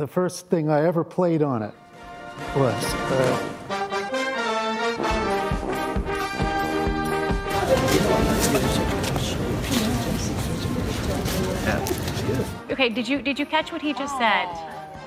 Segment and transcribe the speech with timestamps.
[0.00, 1.74] The first thing I ever played on it
[2.56, 2.84] was.
[2.94, 3.46] Uh,
[12.70, 14.48] Okay, did you did you catch what he just said?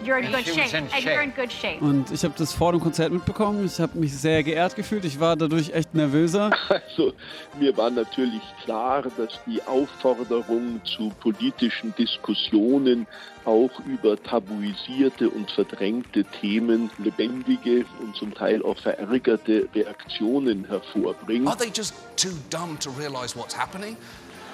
[0.03, 0.73] You're in good shape.
[0.73, 1.79] And you're in good shape.
[1.81, 3.65] Und ich habe das vor dem Konzert mitbekommen.
[3.65, 5.05] Ich habe mich sehr geehrt gefühlt.
[5.05, 6.51] Ich war dadurch echt nervöser.
[6.93, 7.13] Also
[7.59, 13.07] mir war natürlich klar, dass die Aufforderung zu politischen Diskussionen
[13.45, 21.47] auch über tabuisierte und verdrängte Themen lebendige und zum Teil auch verärgerte Reaktionen hervorbringt.
[21.47, 23.97] Are they just too dumb to realize what's happening?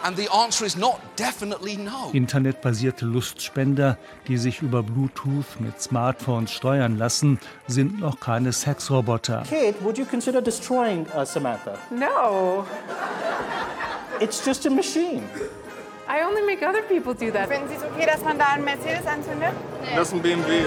[0.04, 2.12] And the answer is not definitely no.
[2.14, 9.44] Internetbasierte Lustspender, die sich über Bluetooth mit Smartphones steuern lassen, sind noch keine Sexroboter.
[9.50, 11.78] Kate, would you consider destroying uh, Samantha?
[11.92, 12.66] No.
[14.22, 15.24] It's just a machine.
[16.08, 17.50] I only make other people do that.
[17.50, 19.54] Finden Sie es okay, dass man da einen Mercedes anzündet?
[19.96, 20.64] Das ist ein BMW.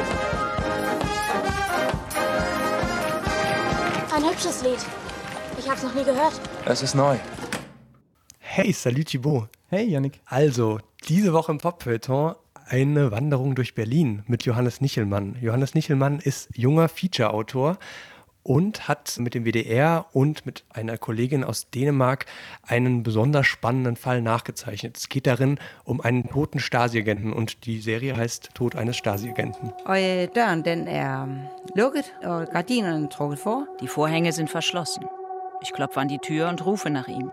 [4.14, 4.78] Ein hübsches Lied.
[5.58, 6.34] Ich hab's noch nie gehört.
[6.66, 7.16] Es ist neu.
[8.54, 9.48] Hey, salut Thibaut.
[9.70, 10.20] Hey, Yannick.
[10.26, 12.34] Also, diese Woche im Popfeuilleton
[12.66, 15.38] eine Wanderung durch Berlin mit Johannes Nichelmann.
[15.40, 17.78] Johannes Nichelmann ist junger Feature-Autor
[18.42, 22.26] und hat mit dem WDR und mit einer Kollegin aus Dänemark
[22.66, 24.98] einen besonders spannenden Fall nachgezeichnet.
[24.98, 29.72] Es geht darin um einen toten Stasi-Agenten und die Serie heißt Tod eines Stasi-Agenten.
[29.86, 31.26] Og øh, døren den er
[31.74, 33.66] lukket, og gardinerne trukket for.
[33.80, 35.06] Die Vorhänge sind verschlossen.
[35.62, 37.32] Ich klopfe an die Tür und rufe nach ihm.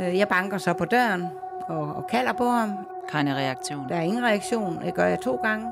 [0.00, 1.24] Øh, Jeg banker så på døren
[1.68, 2.70] og, og kalder på ham.
[3.08, 3.88] Keine Reaktion.
[3.88, 4.80] Der er ingen reaktion.
[4.84, 5.66] Det gør jeg to gange.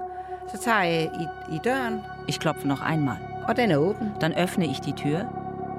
[0.49, 3.17] Så tager jeg i, i døren, Ich klopfe noch einmal.
[3.49, 4.13] og den er åben.
[4.21, 5.21] Dann öffne ich die Tür.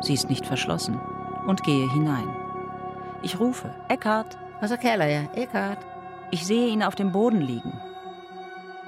[0.01, 0.95] Sie ist nicht verschlossen.
[1.47, 2.27] Und gehe hinein.
[3.23, 3.71] Ich rufe.
[3.89, 4.39] Eckhart.
[4.61, 5.77] Og så kalder jeg Eckhart.
[6.31, 7.73] Ich sehe ihn auf dem Boden liegen.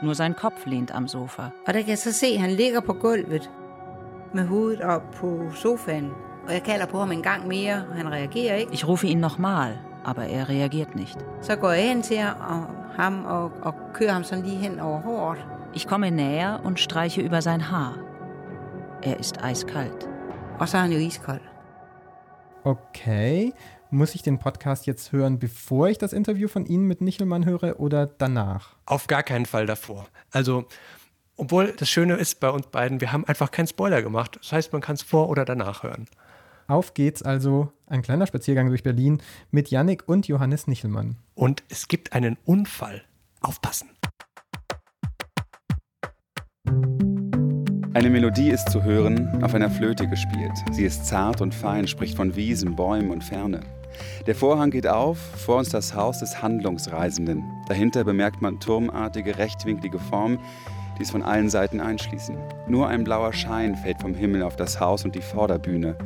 [0.01, 1.41] Nur sein Kopf lehnt am Sofa.
[1.67, 3.51] Og der kan jeg så se, at han ligger på gulvet
[4.33, 6.11] med hovedet op på sofaen.
[6.49, 8.73] Og jeg kalder på ham en gang mere, og han reagerer ikke.
[8.73, 11.17] Ich rufe ihn nochmal, aber er reagiert nicht.
[11.41, 12.65] Så går jeg hen til ham og,
[12.95, 15.45] ham og, og kører ham sådan lige hen over håret.
[15.75, 17.97] Ich komme näher und streiche über sein Haar.
[19.03, 20.09] Er ist eiskalt.
[20.59, 21.41] Og så er han jo iskold.
[22.63, 23.51] Okay.
[23.91, 27.79] Muss ich den Podcast jetzt hören, bevor ich das Interview von Ihnen mit Nichelmann höre
[27.79, 28.75] oder danach?
[28.85, 30.05] Auf gar keinen Fall davor.
[30.31, 30.63] Also,
[31.37, 34.37] obwohl das Schöne ist bei uns beiden, wir haben einfach keinen Spoiler gemacht.
[34.41, 36.07] Das heißt, man kann es vor oder danach hören.
[36.69, 41.17] Auf geht's also, ein kleiner Spaziergang durch Berlin mit Yannick und Johannes Nichelmann.
[41.33, 43.01] Und es gibt einen Unfall.
[43.41, 43.89] Aufpassen.
[47.95, 50.51] Eine Melodie ist zu hören, auf einer Flöte gespielt.
[50.71, 53.61] Sie ist zart und fein, spricht von Wiesen, Bäumen und Ferne.
[54.27, 57.43] Der Vorhang geht auf, vor uns das Haus des Handlungsreisenden.
[57.67, 60.37] Dahinter bemerkt man turmartige, rechtwinklige Formen,
[60.99, 62.37] die es von allen Seiten einschließen.
[62.67, 65.97] Nur ein blauer Schein fällt vom Himmel auf das Haus und die Vorderbühne.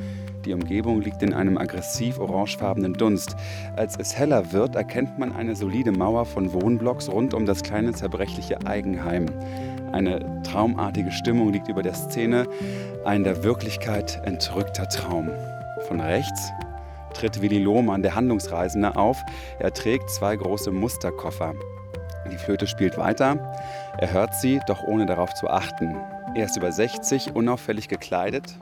[0.46, 3.36] Die Umgebung liegt in einem aggressiv orangefarbenen Dunst.
[3.78, 7.94] Als es heller wird, erkennt man eine solide Mauer von Wohnblocks rund um das kleine
[7.94, 9.28] zerbrechliche Eigenheim.
[9.94, 12.48] Eine traumartige Stimmung liegt über der Szene,
[13.06, 15.30] ein der Wirklichkeit entrückter Traum.
[15.88, 16.52] Von rechts
[17.14, 19.24] tritt Willi Lohmann, der Handlungsreisende, auf.
[19.59, 21.53] Er trägt zwei große Musterkoffer.
[22.32, 23.53] Die Flöte spielt weiter.
[23.98, 25.96] Er hört sie, doch ohne darauf zu achten.
[26.36, 28.58] Er ist über 60, unauffällig gekleidet.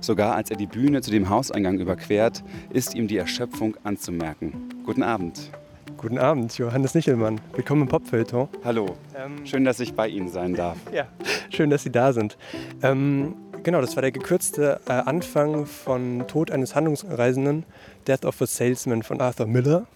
[0.00, 4.68] Sogar als er die Bühne zu dem Hauseingang überquert, ist ihm die Erschöpfung anzumerken.
[4.84, 5.50] Guten Abend.
[5.96, 7.40] Guten Abend, Johannes Nichelmann.
[7.54, 8.48] Willkommen im Popfeuilleton.
[8.62, 8.94] Hallo.
[9.42, 10.76] Schön, dass ich bei Ihnen sein darf.
[10.92, 11.08] Ja,
[11.50, 12.38] schön, dass Sie da sind.
[12.80, 17.64] Ähm, genau, das war der gekürzte äh, Anfang von Tod eines Handlungsreisenden,
[18.06, 19.86] Death of a Salesman von Arthur Miller.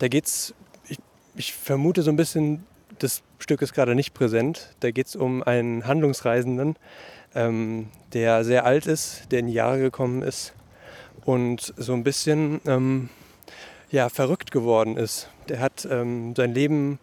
[0.00, 0.52] Da geht's,
[0.88, 0.98] ich,
[1.36, 2.64] ich vermute so ein bisschen,
[2.98, 4.74] das Stück ist gerade nicht präsent.
[4.80, 6.76] Da geht es um einen Handlungsreisenden,
[7.34, 10.54] ähm, der sehr alt ist, der in die Jahre gekommen ist
[11.24, 13.08] und so ein bisschen ähm,
[13.90, 15.28] ja, verrückt geworden ist.
[15.48, 16.98] Der hat ähm, sein Leben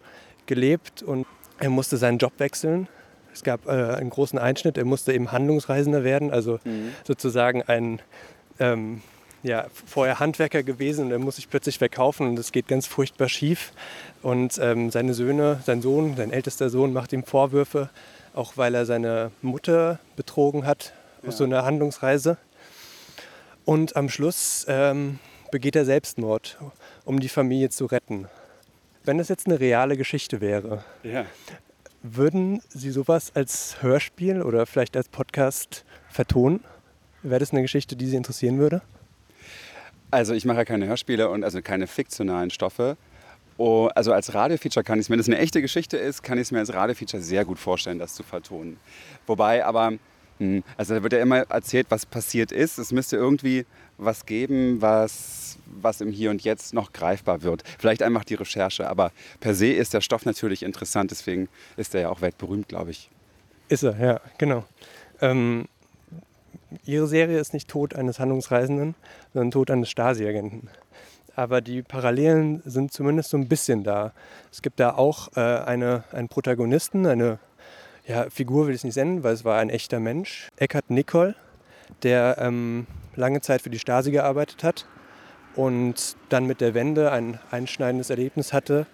[0.46, 1.26] gelebt und
[1.58, 2.88] er musste seinen Job wechseln.
[3.32, 4.76] Es gab äh, einen großen Einschnitt.
[4.78, 6.92] Er musste eben Handlungsreisender werden, also Mhm.
[7.04, 8.00] sozusagen ein
[8.60, 9.02] ähm,
[9.44, 13.28] ja, vorher Handwerker gewesen und er muss sich plötzlich verkaufen und es geht ganz furchtbar
[13.28, 13.72] schief.
[14.22, 17.90] Und ähm, seine Söhne, sein Sohn, sein ältester Sohn macht ihm Vorwürfe,
[18.34, 20.92] auch weil er seine Mutter betrogen hat
[21.26, 22.36] auf so einer Handlungsreise.
[23.64, 25.18] Und am Schluss ähm,
[25.50, 26.58] begeht er Selbstmord,
[27.04, 28.28] um die Familie zu retten.
[29.04, 31.26] Wenn das jetzt eine reale Geschichte wäre, Ja.
[32.02, 36.60] würden Sie sowas als Hörspiel oder vielleicht als Podcast vertonen?
[37.22, 38.82] Wäre das eine Geschichte, die Sie interessieren würde?
[40.14, 42.96] Also ich mache ja keine Hörspiele und also keine fiktionalen Stoffe.
[43.56, 46.38] Oh, also als Radiofeature kann ich es mir, wenn es eine echte Geschichte ist, kann
[46.38, 48.76] ich es mir als Radiofeature sehr gut vorstellen, das zu vertonen.
[49.26, 49.94] Wobei aber,
[50.38, 52.78] hm, also da wird ja immer erzählt, was passiert ist.
[52.78, 53.66] Es müsste irgendwie
[53.98, 57.64] was geben, was, was im Hier und Jetzt noch greifbar wird.
[57.80, 59.10] Vielleicht einfach die Recherche, aber
[59.40, 63.10] per se ist der Stoff natürlich interessant, deswegen ist er ja auch weltberühmt, glaube ich.
[63.68, 64.64] Ist er, ja, genau.
[65.20, 65.66] Ähm,
[66.84, 68.94] ihre Serie ist nicht Tod eines Handlungsreisenden,
[69.32, 70.68] sondern Tod eines Stasi-Agenten.
[71.36, 74.12] Aber die Parallelen sind zumindest so ein bisschen da.
[74.52, 77.38] Es gibt da auch äh, eine, einen Protagonisten, eine
[78.06, 81.34] ja, Figur will ich nicht nennen, weil es war ein echter Mensch, Eckhard Nicol,
[82.02, 82.86] der ähm,
[83.16, 84.86] lange Zeit für die Stasi gearbeitet hat
[85.56, 88.86] und dann mit der Wende ein einschneidendes Erlebnis hatte,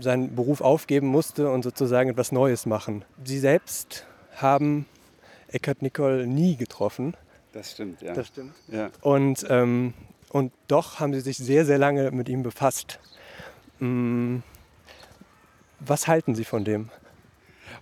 [0.00, 3.04] seinen Beruf aufgeben musste und sozusagen etwas Neues machen.
[3.24, 4.06] Sie selbst
[4.36, 4.86] haben
[5.52, 7.14] Eckhard Nicol nie getroffen.
[7.52, 8.14] Das stimmt, ja.
[8.14, 8.54] Das stimmt.
[8.68, 8.90] Ja.
[9.02, 9.94] Und, ähm,
[10.30, 12.98] und doch haben sie sich sehr, sehr lange mit ihm befasst.
[13.78, 14.42] Hm,
[15.80, 16.90] was halten Sie von dem?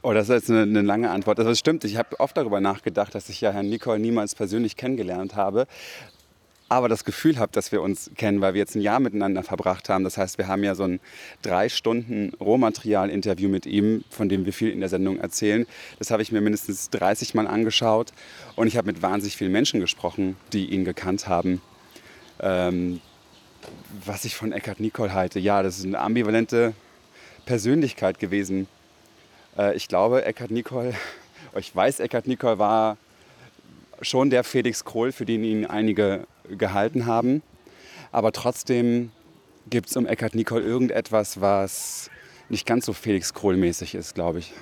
[0.02, 1.38] Oh, das ist jetzt eine, eine lange Antwort.
[1.38, 1.84] Das stimmt.
[1.84, 5.66] Ich habe oft darüber nachgedacht, dass ich ja Herrn Nicole niemals persönlich kennengelernt habe.
[6.70, 9.88] Aber das Gefühl habe, dass wir uns kennen, weil wir jetzt ein Jahr miteinander verbracht
[9.88, 10.04] haben.
[10.04, 11.00] Das heißt, wir haben ja so ein
[11.42, 15.66] drei Stunden Rohmaterial-Interview mit ihm, von dem wir viel in der Sendung erzählen.
[15.98, 18.12] Das habe ich mir mindestens 30 Mal angeschaut.
[18.54, 21.60] Und ich habe mit wahnsinnig vielen Menschen gesprochen, die ihn gekannt haben.
[22.38, 23.00] Ähm,
[24.06, 26.72] was ich von Eckhard Nicole halte, ja, das ist eine ambivalente
[27.46, 28.68] Persönlichkeit gewesen.
[29.58, 30.94] Äh, ich glaube, Eckhard Nicole,
[31.58, 32.96] ich weiß, Eckhard Nicole war
[34.02, 37.42] schon der Felix Krohl, für den ihn einige gehalten haben.
[38.12, 39.12] Aber trotzdem
[39.68, 42.10] gibt es um Eckhard Nicole irgendetwas, was
[42.48, 44.52] nicht ganz so Felix Krohl-mäßig ist, glaube ich.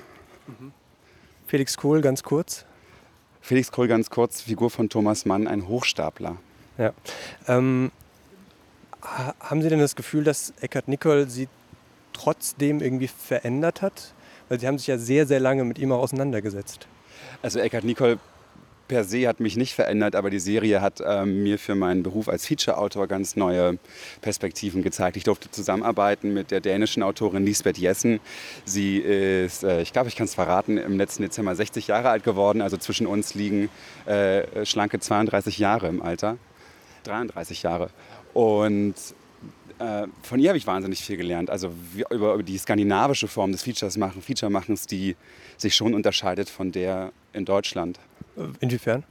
[1.47, 2.65] Felix Kohl, ganz kurz.
[3.41, 6.37] Felix Krohl, ganz kurz, Figur von Thomas Mann, ein Hochstapler.
[6.77, 6.93] Ja.
[7.47, 7.91] Ähm,
[9.03, 11.49] ha- haben Sie denn das Gefühl, dass Eckhard Nicol Sie
[12.13, 14.13] trotzdem irgendwie verändert hat?
[14.49, 16.87] Weil Sie haben sich ja sehr, sehr lange mit ihm auch auseinandergesetzt.
[17.41, 18.19] Also Eckhard Nicole
[18.89, 22.29] per se hat mich nicht verändert, aber die Serie hat ähm, mir für meinen Beruf
[22.29, 23.79] als Feature-Autor ganz neue
[24.23, 25.17] Perspektiven gezeigt.
[25.17, 28.19] Ich durfte zusammenarbeiten mit der dänischen Autorin Lisbeth Jessen.
[28.65, 32.25] Sie ist, äh, ich glaube, ich kann es verraten, im letzten Dezember 60 Jahre alt
[32.25, 32.63] geworden.
[32.63, 33.69] Also zwischen uns liegen
[34.07, 36.39] äh, schlanke 32 Jahre im Alter.
[37.05, 37.91] 33 Jahre.
[38.33, 38.95] Und
[39.79, 41.51] äh, von ihr habe ich wahnsinnig viel gelernt.
[41.51, 41.73] Also
[42.11, 45.17] über, über die skandinavische Form des Features machen, Feature-Machens, die
[45.57, 47.99] sich schon unterscheidet von der in Deutschland.
[48.61, 49.05] Inwiefern?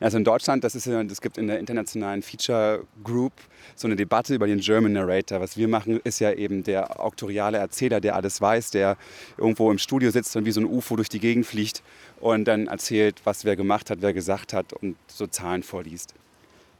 [0.00, 3.32] Also in Deutschland, das ist ja, es gibt in der internationalen Feature Group
[3.74, 5.40] so eine Debatte über den German Narrator.
[5.40, 8.96] Was wir machen, ist ja eben der auktoriale Erzähler, der alles weiß, der
[9.36, 11.82] irgendwo im Studio sitzt und wie so ein UFO durch die Gegend fliegt
[12.20, 16.14] und dann erzählt, was wer gemacht hat, wer gesagt hat und so Zahlen vorliest.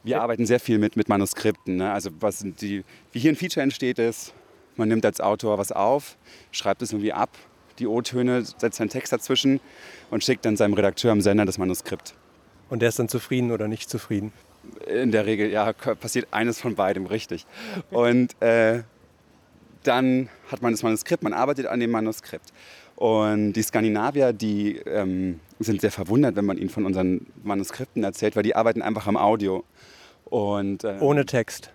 [0.04, 1.76] Wir arbeiten sehr viel mit, mit Manuskripten.
[1.76, 1.92] Ne?
[1.92, 4.34] Also was die, wie hier ein Feature entsteht, ist,
[4.76, 6.16] man nimmt als Autor was auf,
[6.50, 7.30] schreibt es irgendwie ab,
[7.82, 9.60] die O-Töne, setzt einen Text dazwischen
[10.10, 12.14] und schickt dann seinem Redakteur am Sender das Manuskript.
[12.70, 14.32] Und der ist dann zufrieden oder nicht zufrieden?
[14.86, 17.44] In der Regel, ja, passiert eines von beidem richtig.
[17.90, 18.82] Und äh,
[19.82, 22.52] dann hat man das Manuskript, man arbeitet an dem Manuskript.
[22.94, 28.36] Und die Skandinavier, die ähm, sind sehr verwundert, wenn man ihnen von unseren Manuskripten erzählt,
[28.36, 29.64] weil die arbeiten einfach am Audio.
[30.26, 31.70] Und, äh, Ohne Text.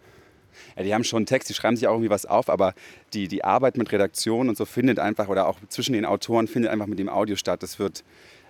[0.76, 2.74] Ja, die haben schon einen Text, die schreiben sich auch irgendwie was auf, aber
[3.14, 6.72] die, die Arbeit mit Redaktion und so findet einfach, oder auch zwischen den Autoren findet
[6.72, 7.64] einfach mit dem Audio statt.
[7.64, 8.04] Das wird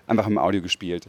[0.07, 1.07] einfach im Audio gespielt.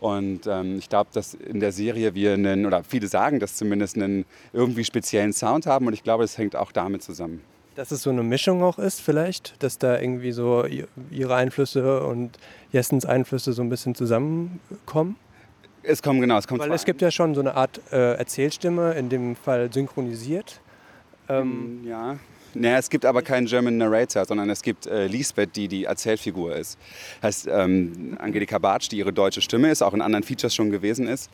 [0.00, 3.96] Und ähm, ich glaube, dass in der Serie wir einen, oder viele sagen, dass zumindest
[3.96, 7.40] einen irgendwie speziellen Sound haben und ich glaube, das hängt auch damit zusammen.
[7.74, 10.64] Dass es so eine Mischung auch ist vielleicht, dass da irgendwie so
[11.10, 12.36] ihre Einflüsse und
[12.72, 15.16] Jessens Einflüsse so ein bisschen zusammenkommen?
[15.82, 18.92] Es kommt genau, es kommt Weil es gibt ja schon so eine Art äh, Erzählstimme,
[18.92, 20.60] in dem Fall synchronisiert.
[21.28, 22.18] Ähm, ja.
[22.54, 26.56] Naja, es gibt aber keinen German Narrator, sondern es gibt äh, Lisbeth, die die Erzählfigur
[26.56, 26.78] ist.
[27.22, 31.06] Heißt ähm, Angelika Bartsch, die ihre deutsche Stimme ist, auch in anderen Features schon gewesen
[31.06, 31.30] ist.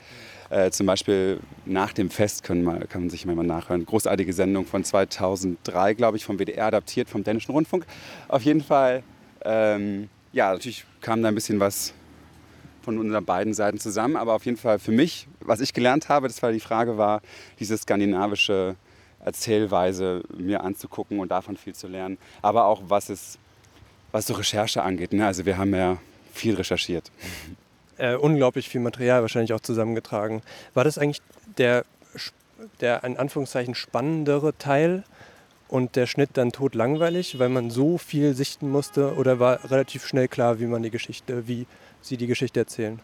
[0.50, 3.86] Äh, zum Beispiel nach dem Fest können mal, kann man sich mal nachhören.
[3.86, 7.86] Großartige Sendung von 2003, glaube ich, vom WDR adaptiert, vom Dänischen Rundfunk.
[8.28, 9.02] Auf jeden Fall,
[9.44, 11.94] ähm, ja, natürlich kam da ein bisschen was
[12.84, 14.16] von unseren beiden Seiten zusammen.
[14.16, 17.20] Aber auf jeden Fall für mich, was ich gelernt habe, das war die Frage war,
[17.58, 18.76] diese skandinavische
[19.24, 22.18] Erzählweise mir anzugucken und davon viel zu lernen.
[22.42, 23.38] Aber auch was es,
[24.12, 25.12] was so Recherche angeht.
[25.12, 25.26] Ne?
[25.26, 25.96] Also wir haben ja
[26.32, 27.10] viel recherchiert.
[27.96, 30.42] Äh, unglaublich viel Material wahrscheinlich auch zusammengetragen.
[30.74, 31.22] War das eigentlich
[31.58, 31.84] der,
[32.80, 35.04] der in Anführungszeichen spannendere Teil
[35.68, 39.14] und der Schnitt dann tot langweilig, weil man so viel sichten musste?
[39.16, 41.66] Oder war relativ schnell klar, wie man die Geschichte, wie
[42.00, 43.00] Sie die Geschichte erzählen?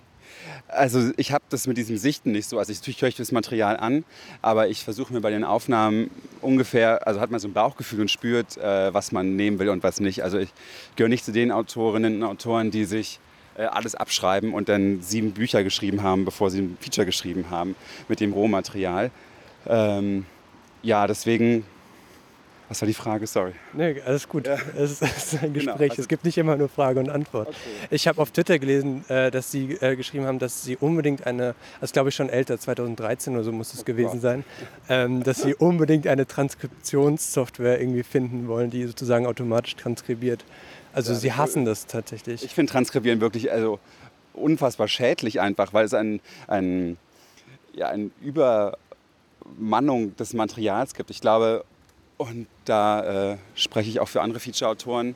[0.68, 2.58] Also ich habe das mit diesem Sichten nicht so.
[2.58, 4.04] Also ich, höre das Material an,
[4.42, 8.10] aber ich versuche mir bei den Aufnahmen ungefähr, also hat man so ein Bauchgefühl und
[8.10, 10.22] spürt, äh, was man nehmen will und was nicht.
[10.22, 10.50] Also ich
[10.96, 13.18] gehöre nicht zu den Autorinnen und Autoren, die sich
[13.56, 17.74] äh, alles abschreiben und dann sieben Bücher geschrieben haben, bevor sie ein Feature geschrieben haben
[18.08, 19.10] mit dem Rohmaterial.
[19.66, 20.26] Ähm,
[20.82, 21.64] ja, deswegen
[22.70, 23.26] was war die Frage?
[23.26, 23.52] Sorry.
[23.72, 24.46] Nee, alles gut.
[24.46, 24.56] Ja.
[24.78, 25.76] Es, ist, ein genau, Gespräch.
[25.76, 27.48] Genau, also es gibt nicht immer nur Frage und Antwort.
[27.48, 27.58] Okay.
[27.90, 31.56] Ich habe auf Twitter gelesen, äh, dass Sie äh, geschrieben haben, dass Sie unbedingt eine,
[31.80, 34.20] das glaube ich schon älter, 2013 oder so muss es oh gewesen Gott.
[34.20, 34.44] sein,
[34.88, 40.44] ähm, dass Sie unbedingt eine Transkriptionssoftware irgendwie finden wollen, die sozusagen automatisch transkribiert.
[40.92, 42.44] Also ja, Sie hassen das tatsächlich.
[42.44, 43.80] Ich finde Transkribieren wirklich also
[44.32, 46.98] unfassbar schädlich einfach, weil es ein, ein,
[47.74, 51.10] ja, ein Übermannung des Materials gibt.
[51.10, 51.64] Ich glaube,
[52.20, 55.14] und da äh, spreche ich auch für andere Feature-Autoren,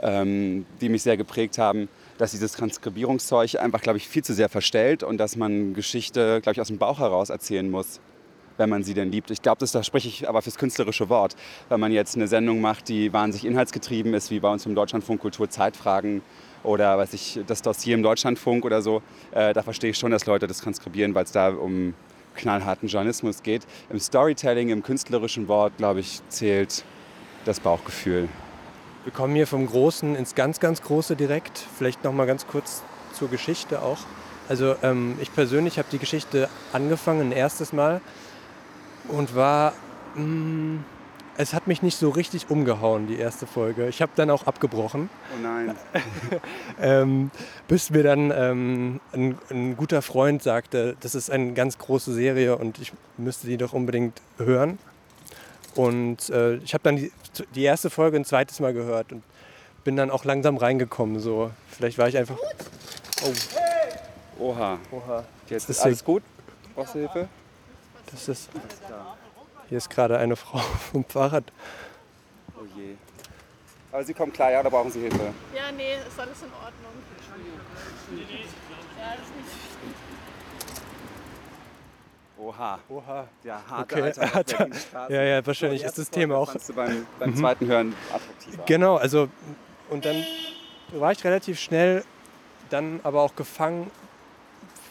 [0.00, 4.48] ähm, die mich sehr geprägt haben, dass dieses Transkribierungszeug einfach, glaube ich, viel zu sehr
[4.48, 8.00] verstellt und dass man Geschichte, glaube ich, aus dem Bauch heraus erzählen muss,
[8.56, 9.30] wenn man sie denn liebt.
[9.30, 11.36] Ich glaube, da spreche ich aber fürs künstlerische Wort.
[11.68, 15.20] Wenn man jetzt eine Sendung macht, die wahnsinnig inhaltsgetrieben ist, wie bei uns im Deutschlandfunk
[15.20, 16.22] Kultur Zeitfragen
[16.64, 20.24] oder weiß ich, das Dossier im Deutschlandfunk oder so, äh, da verstehe ich schon, dass
[20.24, 21.92] Leute das transkribieren, weil es da um
[22.38, 23.66] knallharten Journalismus geht.
[23.90, 26.84] Im Storytelling, im künstlerischen Wort, glaube ich, zählt
[27.44, 28.28] das Bauchgefühl.
[29.04, 31.58] Wir kommen hier vom Großen ins ganz, ganz Große direkt.
[31.76, 33.98] Vielleicht noch mal ganz kurz zur Geschichte auch.
[34.48, 38.00] Also ähm, ich persönlich habe die Geschichte angefangen ein erstes Mal
[39.08, 39.74] und war
[40.14, 40.84] mh, mm,
[41.38, 43.88] es hat mich nicht so richtig umgehauen, die erste Folge.
[43.88, 45.08] Ich habe dann auch abgebrochen.
[45.32, 45.76] Oh nein.
[46.80, 47.30] ähm,
[47.68, 52.56] bis mir dann ähm, ein, ein, guter Freund sagte, das ist eine ganz große Serie
[52.56, 54.80] und ich müsste die doch unbedingt hören.
[55.76, 57.12] Und äh, ich habe dann die,
[57.54, 59.22] die, erste Folge ein zweites Mal gehört und
[59.84, 61.20] bin dann auch langsam reingekommen.
[61.20, 61.52] So.
[61.70, 62.36] Vielleicht war ich einfach.
[63.24, 63.32] Oh.
[64.40, 64.78] Oha.
[64.90, 65.24] Oha.
[65.48, 66.24] Jetzt ist alles gut?
[66.74, 67.28] Brauchst du Hilfe?
[68.10, 68.50] Das ist.
[69.68, 70.58] Hier ist gerade eine Frau
[70.92, 71.44] vom Fahrrad.
[72.56, 72.94] Oh je.
[73.92, 75.34] Aber Sie kommen klar, ja, da brauchen Sie Hilfe?
[75.54, 76.92] Ja, nee, ist alles in Ordnung.
[78.98, 80.08] Ja, das ist nicht.
[82.38, 82.78] Oha.
[82.88, 83.28] Oha.
[83.44, 84.20] Ja, harte okay.
[84.32, 84.68] Alter,
[85.10, 86.54] ja, ja, wahrscheinlich ist das Thema auch.
[86.54, 87.36] Du beim, beim mhm.
[87.36, 88.62] zweiten Hören attraktiver.
[88.64, 89.28] Genau, also
[89.90, 90.24] und dann
[90.92, 92.04] war ich relativ schnell
[92.70, 93.90] dann aber auch gefangen,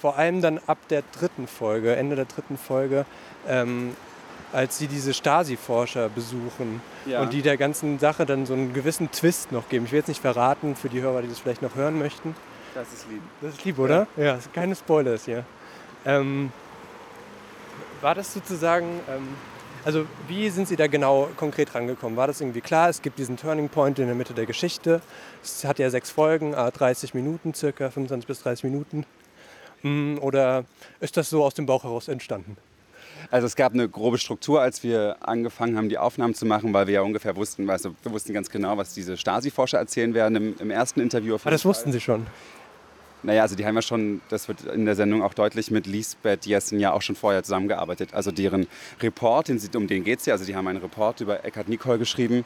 [0.02, 3.06] vor allem dann ab der dritten Folge, Ende der dritten Folge,
[3.48, 3.96] ähm,
[4.54, 7.22] als sie diese Stasi-Forscher besuchen ja.
[7.22, 9.86] und die der ganzen Sache dann so einen gewissen Twist noch geben.
[9.86, 12.36] Ich will jetzt nicht verraten für die Hörer, die das vielleicht noch hören möchten.
[12.74, 13.22] Das ist lieb.
[13.42, 14.08] Das ist lieb, oder?
[14.16, 15.44] Ja, ja keine Spoilers hier.
[16.06, 16.52] Ähm,
[18.02, 19.28] war das sozusagen, ähm,
[19.84, 22.16] also wie sind Sie da genau konkret rangekommen?
[22.18, 25.02] War das irgendwie klar, es gibt diesen Turning Point in der Mitte der Geschichte?
[25.44, 29.06] Es hat ja sechs Folgen, 30 Minuten circa, 25 bis 30 Minuten.
[29.82, 30.66] Mm, oder
[31.00, 32.58] ist das so aus dem Bauch heraus entstanden?
[33.30, 36.88] Also es gab eine grobe Struktur, als wir angefangen haben, die Aufnahmen zu machen, weil
[36.88, 40.36] wir ja ungefähr wussten, weißt du, wir wussten ganz genau, was diese Stasi-Forscher erzählen werden
[40.36, 41.38] im, im ersten Interview.
[41.44, 42.26] Ah, das wussten Sie schon?
[43.24, 46.46] Naja, also die haben ja schon, das wird in der Sendung auch deutlich, mit Lisbeth
[46.46, 48.14] Jessen ja auch schon vorher zusammengearbeitet.
[48.14, 48.68] Also deren
[49.02, 52.46] Report, um den geht es ja, also die haben einen Report über Eckhard Nicole geschrieben.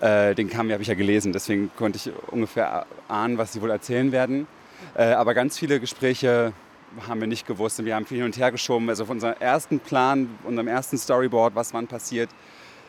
[0.00, 4.10] Äh, den habe ich ja gelesen, deswegen konnte ich ungefähr ahnen, was sie wohl erzählen
[4.10, 4.48] werden.
[4.96, 6.52] Äh, aber ganz viele Gespräche
[7.08, 8.88] haben wir nicht gewusst wir haben viel hin und her geschoben.
[8.88, 12.30] Also von unserem ersten Plan, unserem ersten Storyboard, was wann passiert,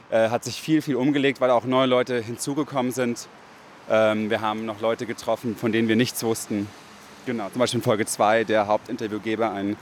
[0.09, 3.27] äh, hat sich viel, viel umgelegt, weil auch neue Leute hinzugekommen sind.
[3.89, 6.67] Ähm, wir haben noch Leute getroffen, von denen wir nichts wussten.
[7.25, 9.77] Genau, zum Beispiel in Folge 2 der Hauptinterviewgeber, ein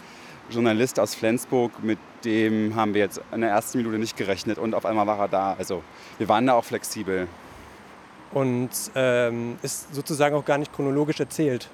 [0.49, 4.75] Journalist aus Flensburg, mit dem haben wir jetzt in der ersten Minute nicht gerechnet und
[4.75, 5.55] auf einmal war er da.
[5.57, 5.83] Also
[6.17, 7.27] wir waren da auch flexibel.
[8.31, 11.69] Und ähm, ist sozusagen auch gar nicht chronologisch erzählt.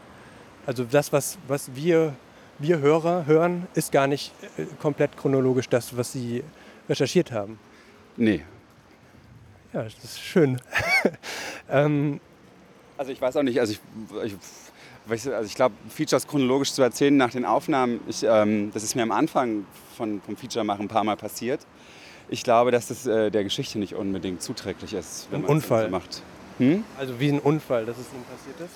[0.65, 2.15] Also das, was, was wir
[2.59, 6.43] wir Hörer hören, ist gar nicht äh, komplett chronologisch das, was Sie
[6.89, 7.59] recherchiert haben.
[8.15, 8.43] Nee.
[9.73, 10.59] Ja, das ist schön.
[11.69, 12.19] ähm,
[12.97, 13.79] also ich weiß auch nicht, also ich,
[14.23, 18.95] ich, also ich glaube, Features chronologisch zu erzählen nach den Aufnahmen, ich, ähm, das ist
[18.95, 21.61] mir am Anfang von, vom Feature machen ein paar Mal passiert.
[22.29, 25.85] Ich glaube, dass das äh, der Geschichte nicht unbedingt zuträglich ist, wenn ein man Unfall.
[25.85, 26.23] so macht.
[26.57, 26.83] Hm?
[26.97, 28.75] Also wie ein Unfall, dass es Ihnen passiert ist?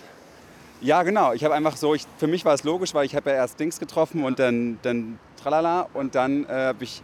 [0.84, 1.32] Ja, genau.
[1.34, 3.60] Ich habe einfach so, ich, für mich war es logisch, weil ich habe ja erst
[3.60, 7.04] Dings getroffen und dann, dann tralala und dann äh, habe ich,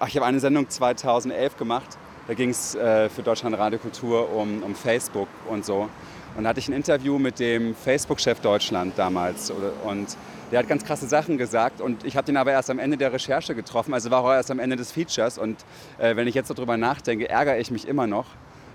[0.00, 1.96] ach, ich habe eine Sendung 2011 gemacht.
[2.26, 5.88] Da ging es äh, für Deutschland Radiokultur um, um Facebook und so.
[6.36, 9.52] Und da hatte ich ein Interview mit dem Facebook-Chef Deutschland damals.
[9.84, 10.16] Und
[10.50, 11.80] der hat ganz krasse Sachen gesagt.
[11.80, 13.94] Und ich habe den aber erst am Ende der Recherche getroffen.
[13.94, 15.38] Also war auch erst am Ende des Features.
[15.38, 15.64] Und
[15.98, 18.26] äh, wenn ich jetzt darüber nachdenke, ärgere ich mich immer noch.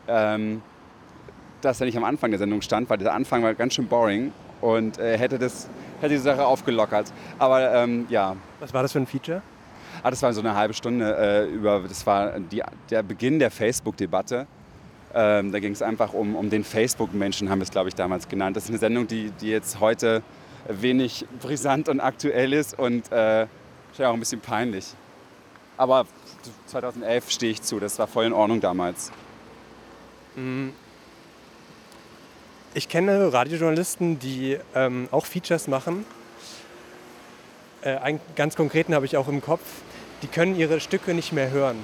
[0.08, 0.62] Ähm,
[1.62, 4.32] dass er nicht am Anfang der Sendung stand, weil der Anfang war ganz schön boring.
[4.62, 5.68] Und äh, hätte das
[6.02, 7.12] hätte die Sache aufgelockert.
[7.40, 8.36] Aber ähm, ja.
[8.60, 9.42] Was war das für ein Feature?
[10.04, 13.52] Ah, das war so eine halbe Stunde äh, über, das war die, der Beginn der
[13.52, 14.48] Facebook-Debatte.
[15.14, 18.28] Ähm, da ging es einfach um, um den Facebook-Menschen, haben wir es, glaube ich, damals
[18.28, 18.56] genannt.
[18.56, 20.24] Das ist eine Sendung, die, die jetzt heute
[20.68, 23.46] wenig brisant und aktuell ist und äh,
[24.00, 24.88] auch ein bisschen peinlich.
[25.78, 26.06] Aber
[26.68, 29.12] 2011 stehe ich zu, das war voll in Ordnung damals.
[30.36, 30.74] Mhm.
[32.74, 36.06] Ich kenne Radiojournalisten, die ähm, auch Features machen.
[37.82, 39.66] Äh, einen ganz konkreten habe ich auch im Kopf.
[40.22, 41.76] Die können ihre Stücke nicht mehr hören.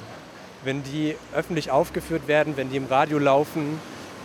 [0.63, 3.81] Wenn die öffentlich aufgeführt werden, wenn die im Radio laufen,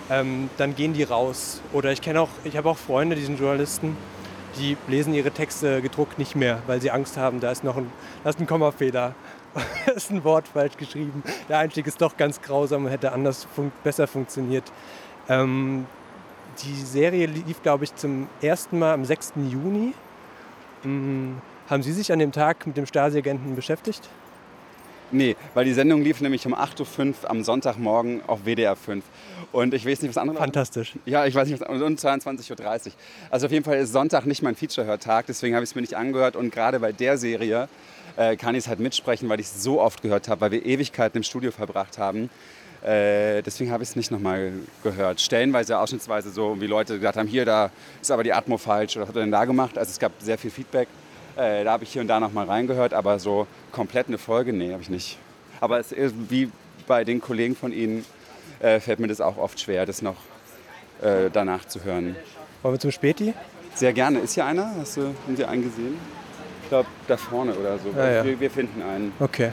[0.09, 1.61] ähm, dann gehen die raus.
[1.73, 3.97] Oder ich kenne auch, ich habe auch Freunde, die sind Journalisten,
[4.57, 7.91] die lesen ihre Texte gedruckt nicht mehr, weil sie Angst haben, da ist noch ein,
[8.23, 9.17] da ist ein Kommafehler,
[9.87, 11.25] da ist ein Wort falsch geschrieben.
[11.49, 14.71] Der Einstieg ist doch ganz grausam und hätte anders fun besser funktioniert.
[15.29, 15.87] Ähm,
[16.65, 19.35] die Serie lief, glaube ich, zum ersten Mal am 6.
[19.51, 19.95] Juni.
[20.83, 24.09] Hm, haben Sie sich an dem Tag mit dem Stasi-Agenten beschäftigt?
[25.13, 29.05] Nee, weil die Sendung lief nämlich um 8.05 Uhr am Sonntagmorgen auf WDR 5.
[29.53, 30.39] Und ich weiß nicht, was andere.
[30.39, 30.95] Fantastisch.
[31.05, 31.85] Ja, ich weiß nicht, was andere.
[31.85, 32.51] Und 22.30
[32.87, 32.93] Uhr.
[33.31, 35.95] Also auf jeden Fall ist Sonntag nicht mein Feature-Hörtag, deswegen habe ich es mir nicht
[35.95, 36.35] angehört.
[36.35, 37.69] Und gerade bei der Serie
[38.17, 40.65] äh, kann ich es halt mitsprechen, weil ich es so oft gehört habe, weil wir
[40.65, 42.31] Ewigkeiten im Studio verbracht haben.
[42.85, 45.21] Äh, deswegen habe ich es nicht nochmal gehört.
[45.21, 47.71] Stellenweise, ausschnittsweise so, wie Leute gesagt haben, hier, da
[48.01, 49.79] ist aber die Atmo falsch oder was habt ihr denn da gemacht?
[49.79, 50.89] Also es gab sehr viel Feedback.
[51.37, 54.73] Äh, da habe ich hier und da nochmal reingehört, aber so komplett eine Folge, nee,
[54.73, 55.19] habe ich nicht.
[55.61, 56.51] Aber es ist wie
[56.89, 58.05] bei den Kollegen von Ihnen,
[58.59, 60.17] äh, fällt mir das auch oft schwer, das noch
[61.01, 62.17] äh, danach zu hören.
[62.63, 63.33] Wollen wir zum Späti?
[63.75, 64.19] Sehr gerne.
[64.19, 64.73] Ist hier einer?
[64.79, 65.97] Hast du, haben Sie einen gesehen?
[66.65, 67.91] Ich glaube, da vorne oder so.
[67.97, 68.25] Ja, ja.
[68.25, 69.13] Wir, wir finden einen.
[69.21, 69.53] Okay.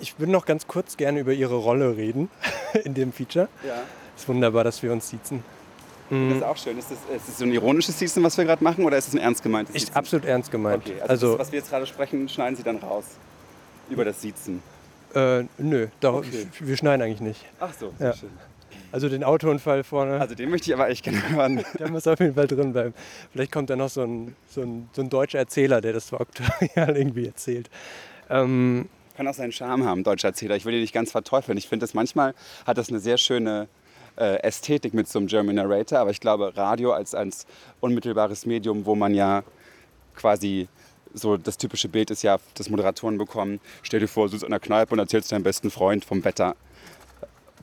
[0.00, 2.28] Ich würde noch ganz kurz gerne über Ihre Rolle reden
[2.84, 3.48] in dem Feature.
[3.66, 3.82] Ja.
[4.16, 5.42] Ist wunderbar, dass wir uns siezen.
[6.08, 6.78] Das ist auch schön.
[6.78, 9.14] Ist das, ist das so ein ironisches Season, was wir gerade machen, oder ist es
[9.14, 9.94] ein ernst gemeintes Siezen?
[9.96, 10.84] absolut ernst gemeint.
[10.86, 13.04] Okay, also, Also- das, was wir jetzt gerade sprechen, schneiden Sie dann raus.
[13.90, 14.62] Über das Siezen.
[15.14, 16.46] Äh, nö, da, Okay.
[16.60, 17.44] wir schneiden eigentlich nicht.
[17.60, 18.14] Ach so, sehr Ja.
[18.16, 18.30] schön.
[18.92, 20.20] Also den Autounfall vorne.
[20.20, 21.64] Also den möchte ich aber echt gerne hören.
[21.78, 22.94] Der muss auf jeden Fall drin bleiben.
[23.32, 26.96] Vielleicht kommt da noch so ein, so ein, so ein deutscher Erzähler, der das Faktorial
[26.96, 27.68] irgendwie erzählt.
[28.30, 30.56] Ähm, Kann auch seinen Charme haben, deutscher Erzähler.
[30.56, 31.56] Ich will ihn nicht ganz verteufeln.
[31.56, 32.34] Ich finde, das manchmal
[32.66, 33.66] hat das eine sehr schöne
[34.16, 36.00] äh, Ästhetik mit so einem German Narrator.
[36.00, 37.46] Aber ich glaube, Radio als, als
[37.80, 39.42] unmittelbares Medium, wo man ja
[40.14, 40.68] quasi
[41.14, 44.48] so das typische Bild ist ja, dass Moderatoren bekommen, stell dir vor, du sitzt in
[44.48, 46.54] einer Kneipe und erzählst deinem besten Freund vom Wetter.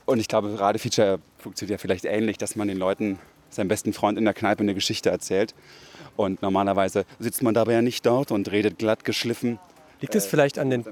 [0.05, 3.19] Und ich glaube, Radio-Feature funktioniert ja vielleicht ähnlich, dass man den Leuten,
[3.51, 5.53] seinem besten Freund in der Kneipe eine Geschichte erzählt.
[6.15, 9.59] Und normalerweise sitzt man dabei ja nicht dort und redet glatt geschliffen.
[10.03, 10.83] Liegt es vielleicht an den.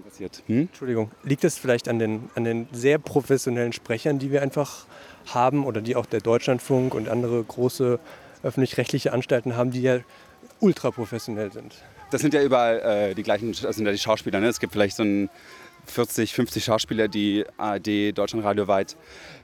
[0.45, 0.61] Hm?
[0.61, 4.85] Entschuldigung, liegt es vielleicht an den, an den sehr professionellen Sprechern, die wir einfach
[5.27, 7.99] haben oder die auch der Deutschlandfunk und andere große
[8.41, 9.99] öffentlich-rechtliche Anstalten haben, die ja
[10.61, 11.75] ultra professionell sind.
[12.09, 14.39] Das sind ja überall äh, die gleichen, das sind ja die Schauspieler.
[14.39, 14.47] Ne?
[14.47, 15.29] Es gibt vielleicht so ein
[15.87, 18.95] 40, 50 Schauspieler, die ARD, Deutschlandradio weit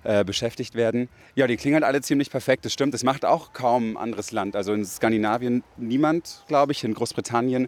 [0.06, 1.10] äh, beschäftigt werden.
[1.36, 2.94] Ja, die klingen halt alle ziemlich perfekt, das stimmt.
[2.94, 4.56] Das macht auch kaum ein anderes Land.
[4.56, 6.86] Also in Skandinavien niemand, glaube ich.
[6.86, 7.68] In Großbritannien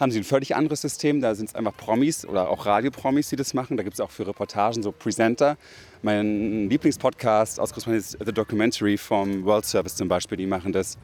[0.00, 1.20] haben sie ein völlig anderes System.
[1.20, 3.76] Da sind es einfach Promis oder auch Radiopromis, die das machen.
[3.76, 5.58] Da gibt es auch für Reportagen so Presenter.
[6.02, 10.38] Mein Lieblingspodcast aus Großbritannien ist The Documentary vom World Service zum Beispiel.
[10.38, 10.96] Die machen das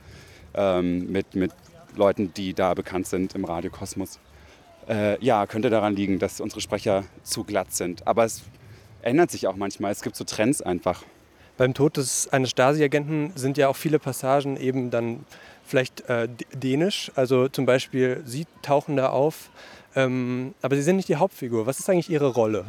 [0.54, 1.52] ähm, mit, mit
[1.94, 4.18] Leuten, die da bekannt sind im Radiokosmos.
[4.88, 8.06] Äh, ja, könnte daran liegen, dass unsere Sprecher zu glatt sind.
[8.06, 8.42] Aber es
[9.02, 9.92] ändert sich auch manchmal.
[9.92, 11.04] Es gibt so Trends einfach.
[11.56, 15.24] Beim Tod des, eines Stasi-Agenten sind ja auch viele Passagen eben dann
[15.64, 17.10] vielleicht äh, dänisch.
[17.14, 19.50] Also zum Beispiel, Sie tauchen da auf,
[19.94, 21.66] ähm, aber Sie sind nicht die Hauptfigur.
[21.66, 22.66] Was ist eigentlich Ihre Rolle?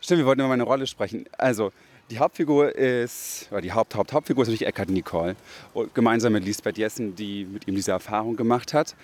[0.00, 1.24] Stimmt, wir wollten über meine Rolle sprechen.
[1.36, 1.72] Also,
[2.10, 5.36] die Hauptfigur ist, oder die Haupt, Haupt, Hauptfigur ist natürlich Eckhard Nicole.
[5.74, 8.94] Und gemeinsam mit Lisbeth Jessen, die mit ihm diese Erfahrung gemacht hat.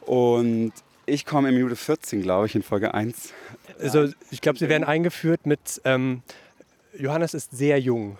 [0.00, 0.72] Und
[1.06, 3.32] ich komme in Minute 14, glaube ich, in Folge 1.
[3.80, 6.22] Also ich glaube, Sie werden eingeführt mit, ähm,
[6.98, 8.18] Johannes ist sehr jung.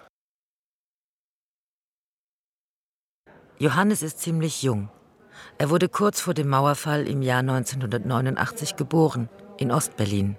[3.59, 4.89] Johannes ist ziemlich jung.
[5.59, 10.37] Er wurde kurz vor dem Mauerfall im Jahr 1989 geboren, in Ostberlin.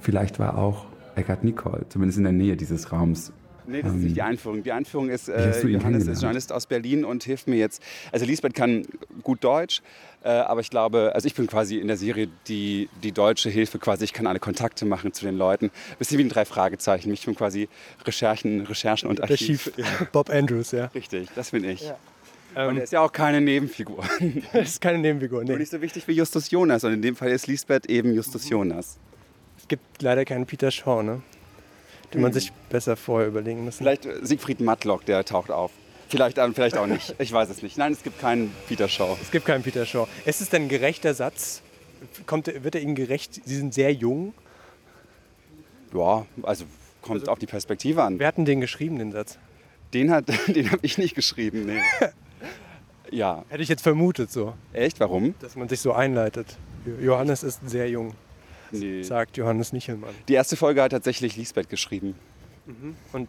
[0.00, 3.32] Vielleicht war auch Eckhard Nicole, zumindest in der Nähe dieses Raums.
[3.66, 4.62] Nee, das ist Ähm, nicht die Einführung.
[4.62, 6.20] Die Einführung ist, äh, Johannes ist?
[6.22, 7.80] Journalist aus Berlin und hilft mir jetzt.
[8.10, 8.84] Also Lisbeth kann
[9.22, 9.82] gut Deutsch,
[10.24, 13.78] äh, aber ich glaube, also ich bin quasi in der Serie die, die deutsche Hilfe
[13.78, 14.04] quasi.
[14.04, 15.70] Ich kann alle Kontakte machen zu den Leuten.
[15.98, 17.12] Bisschen wie ein drei Fragezeichen.
[17.12, 17.68] Ich bin quasi
[18.04, 19.70] Recherchen, Recherchen und Der Archiv.
[19.76, 20.86] Chief Bob Andrews, ja.
[20.86, 21.82] Richtig, das bin ich.
[21.82, 21.96] Ja.
[22.54, 24.04] Und er ist ja auch keine Nebenfigur.
[24.52, 25.52] Das ist keine Nebenfigur, nee.
[25.52, 26.84] Und nicht so wichtig wie Justus Jonas.
[26.84, 28.98] Und in dem Fall ist Lisbeth eben Justus Jonas.
[29.58, 31.22] Es gibt leider keinen Peter Shaw, ne?
[32.12, 32.34] Den man Hm.
[32.40, 33.76] sich besser vorher überlegen muss.
[33.78, 35.70] Vielleicht äh, Siegfried Matlock, der taucht auf.
[36.08, 37.14] Vielleicht, ähm, vielleicht auch nicht.
[37.18, 37.78] Ich weiß es nicht.
[37.78, 39.16] Nein, es gibt keinen Peter Shaw.
[39.22, 40.06] Es gibt keinen Peter Shaw.
[40.26, 41.62] Ist es denn ein gerechter Satz?
[42.26, 43.40] Kommt, wird er Ihnen gerecht?
[43.46, 44.34] Sie sind sehr jung.
[45.94, 46.64] Ja, also
[47.00, 48.18] kommt auf die Perspektive an.
[48.18, 49.38] Wer hat denn den geschrieben, den Satz?
[49.94, 51.80] Den, hat- den habe ich nicht geschrieben, nee.
[53.12, 53.44] ja.
[53.48, 54.54] Hätte ich jetzt vermutet so.
[54.72, 54.98] Echt?
[54.98, 55.34] Warum?
[55.40, 56.56] Dass man sich so einleitet.
[57.00, 58.14] Johannes ist sehr jung,
[58.72, 59.02] Nee.
[59.04, 60.10] sagt Johannes Nichelmann.
[60.26, 62.14] Die erste Folge hat tatsächlich Lisbeth geschrieben.
[63.12, 63.28] Und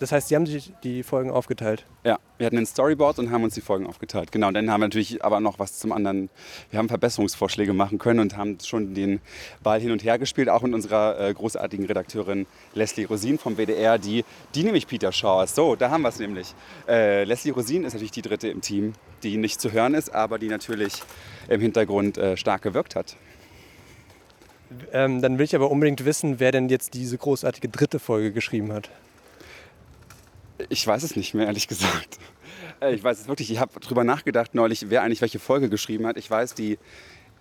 [0.00, 1.84] das heißt, Sie haben sich die Folgen aufgeteilt.
[2.04, 4.30] Ja, wir hatten ein Storyboard und haben uns die Folgen aufgeteilt.
[4.30, 6.30] Genau, dann haben wir natürlich aber noch was zum anderen.
[6.70, 9.20] Wir haben Verbesserungsvorschläge machen können und haben schon den
[9.62, 13.98] Ball hin und her gespielt, auch mit unserer äh, großartigen Redakteurin Leslie Rosin vom WDR,
[13.98, 15.56] die, die nämlich Peter Shaw ist.
[15.56, 16.54] So, da haben wir es nämlich.
[16.88, 20.38] Äh, Leslie Rosin ist natürlich die dritte im Team, die nicht zu hören ist, aber
[20.38, 21.02] die natürlich
[21.48, 23.16] im Hintergrund äh, stark gewirkt hat.
[24.92, 28.72] Ähm, dann will ich aber unbedingt wissen, wer denn jetzt diese großartige dritte Folge geschrieben
[28.72, 28.90] hat.
[30.68, 32.18] Ich weiß es nicht mehr, ehrlich gesagt.
[32.80, 33.50] Äh, Ich weiß es wirklich.
[33.50, 36.16] Ich habe drüber nachgedacht neulich, wer eigentlich welche Folge geschrieben hat.
[36.16, 36.78] Ich weiß, die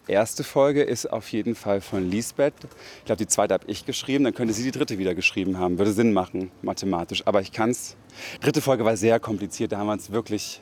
[0.08, 2.54] erste Folge ist auf jeden Fall von Lisbeth.
[3.00, 4.24] Ich glaube, die zweite habe ich geschrieben.
[4.24, 5.78] Dann könnte sie die dritte wieder geschrieben haben.
[5.78, 7.24] Würde Sinn machen, mathematisch.
[7.26, 7.98] Aber ich kann es.
[8.40, 9.74] Dritte Folge war sehr kompliziert.
[9.74, 10.62] Da haben wir uns wirklich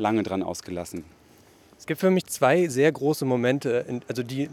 [0.00, 1.04] lange dran ausgelassen.
[1.78, 4.48] Es gibt für mich zwei sehr große Momente, also die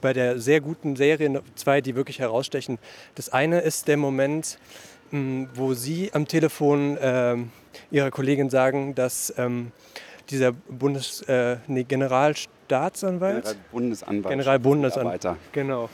[0.00, 2.78] bei der sehr guten Serie, zwei, die wirklich herausstechen.
[3.14, 4.58] Das eine ist der Moment,
[5.10, 7.50] mh, wo Sie am Telefon ähm,
[7.90, 9.72] Ihrer Kollegin sagen, dass ähm,
[10.30, 14.30] dieser Bundes, äh, nee, Generalstaatsanwalt, Generalbundesanwalt.
[14.30, 15.36] Generalbundesanwalt, Mitarbeiter.
[15.52, 15.88] genau,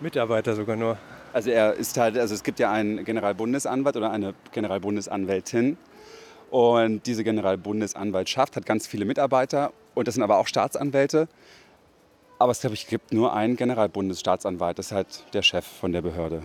[0.00, 0.98] Mitarbeiter sogar nur.
[1.32, 5.78] Also er ist halt, also es gibt ja einen Generalbundesanwalt oder eine Generalbundesanwältin.
[6.52, 11.26] Und diese Generalbundesanwaltschaft hat ganz viele Mitarbeiter und das sind aber auch Staatsanwälte.
[12.38, 16.02] Aber es glaube ich gibt nur einen Generalbundesstaatsanwalt, das ist halt der Chef von der
[16.02, 16.42] Behörde.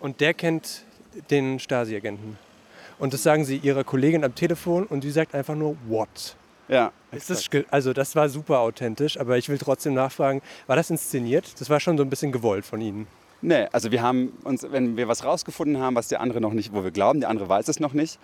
[0.00, 0.86] Und der kennt
[1.28, 2.38] den Stasi-Agenten.
[2.98, 6.34] Und das sagen sie ihrer Kollegin am Telefon und sie sagt einfach nur, what?
[6.68, 6.90] Ja.
[7.10, 11.60] Das, also das war super authentisch, aber ich will trotzdem nachfragen, war das inszeniert?
[11.60, 13.06] Das war schon so ein bisschen gewollt von Ihnen.
[13.42, 16.74] Nee, also wir haben uns, wenn wir was rausgefunden haben, was der andere noch nicht,
[16.74, 18.18] wo wir glauben, der andere weiß es noch nicht,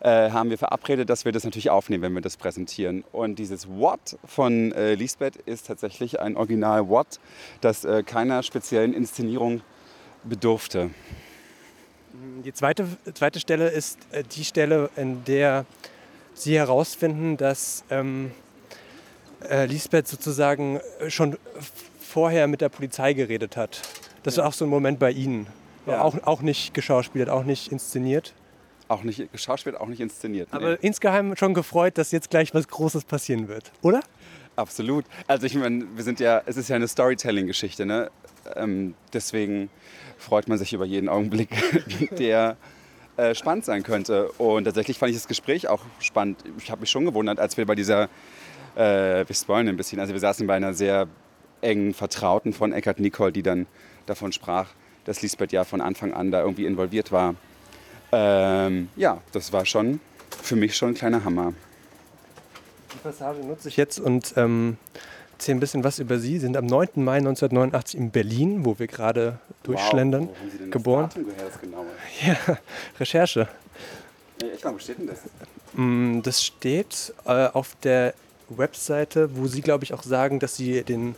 [0.00, 3.02] äh, haben wir verabredet, dass wir das natürlich aufnehmen, wenn wir das präsentieren.
[3.10, 7.18] Und dieses What von äh, Lisbeth ist tatsächlich ein Original What,
[7.62, 9.62] das äh, keiner speziellen Inszenierung
[10.24, 10.90] bedurfte.
[12.44, 15.64] Die zweite, zweite Stelle ist äh, die Stelle, in der
[16.34, 18.32] Sie herausfinden, dass ähm,
[19.48, 21.38] äh, Lisbeth sozusagen äh, schon
[22.00, 23.80] vorher mit der Polizei geredet hat.
[24.22, 25.46] Das war auch so ein Moment bei Ihnen.
[25.86, 26.02] Ja.
[26.02, 28.34] Auch, auch nicht geschauspielert, auch nicht inszeniert.
[28.88, 30.48] Auch nicht geschauspielt, auch nicht inszeniert.
[30.50, 30.78] Aber nee.
[30.80, 34.00] insgeheim schon gefreut, dass jetzt gleich was Großes passieren wird, oder?
[34.56, 35.04] Absolut.
[35.26, 38.10] Also ich meine, wir sind ja, es ist ja eine Storytelling-Geschichte, ne?
[38.56, 39.70] Ähm, deswegen
[40.16, 41.48] freut man sich über jeden Augenblick,
[42.18, 42.56] der
[43.16, 44.30] äh, spannend sein könnte.
[44.32, 46.44] Und tatsächlich fand ich das Gespräch auch spannend.
[46.58, 48.04] Ich habe mich schon gewundert, als wir bei dieser,
[48.74, 51.08] äh, wir spoilen ein bisschen, also wir saßen bei einer sehr
[51.60, 53.66] engen Vertrauten von Eckhard Nicole, die dann
[54.08, 54.68] davon sprach,
[55.04, 57.34] dass Lisbeth ja von Anfang an da irgendwie involviert war.
[58.12, 60.00] Ähm, ja, das war schon
[60.42, 61.52] für mich schon ein kleiner Hammer.
[62.92, 64.76] Die Passage nutze ich jetzt und ähm,
[65.32, 66.32] erzähle ein bisschen was über Sie.
[66.34, 66.88] Sie sind am 9.
[66.96, 71.04] Mai 1989 in Berlin, wo wir gerade durchschlendern, Wow, wo haben Sie denn geboren.
[71.06, 71.86] Das Datum woher, das genaue?
[72.26, 72.58] Ja,
[73.00, 73.48] Recherche.
[74.42, 75.18] Ja, echt mal, wo steht denn das?
[75.74, 78.14] Mm, Das steht äh, auf der
[78.48, 81.14] Webseite, wo Sie, glaube ich, auch sagen, dass Sie den,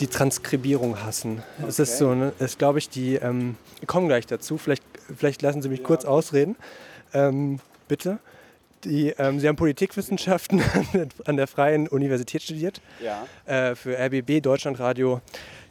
[0.00, 1.42] die Transkribierung hassen.
[1.66, 1.98] Es ist Okay.
[1.98, 2.32] so, ne?
[2.38, 3.56] ist, glaube ich, die, ähm,
[3.86, 4.82] kommen gleich dazu, vielleicht,
[5.16, 6.56] vielleicht lassen Sie mich kurz ausreden.
[7.14, 8.18] Ähm, bitte.
[8.84, 10.62] Die, ähm, Sie haben Politikwissenschaften
[11.24, 13.26] an der, Freien Universität studiert, Ja.
[13.46, 15.20] äh, für RBB, Deutschlandradio,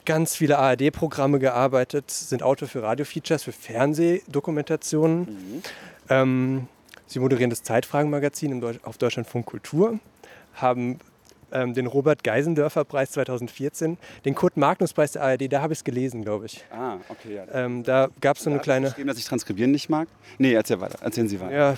[0.06, 5.20] ganz viele ARD-Programme gearbeitet, sind Autor für Radio-Features, für Fernsehdokumentationen.
[5.22, 5.62] Mhm.
[6.10, 6.68] Ähm,
[7.08, 10.00] Sie moderieren das Zeitfragen-Magazin Deutsch, auf Deutschlandfunk Kultur,
[10.56, 11.00] haben
[11.56, 16.64] ähm, den Robert-Geisendörfer-Preis 2014, den Kurt-Magnus-Preis der ARD, da habe ich es gelesen, glaube ich.
[16.72, 17.36] Ah, okay.
[17.36, 17.46] Ja.
[17.54, 18.88] Ähm, da gab es so eine sie kleine...
[18.90, 20.08] geschrieben, dass ich transkribieren nicht mag?
[20.38, 21.00] Nee, erzähl weiter.
[21.02, 21.56] Erzählen Sie weiter.
[21.56, 21.76] Ja,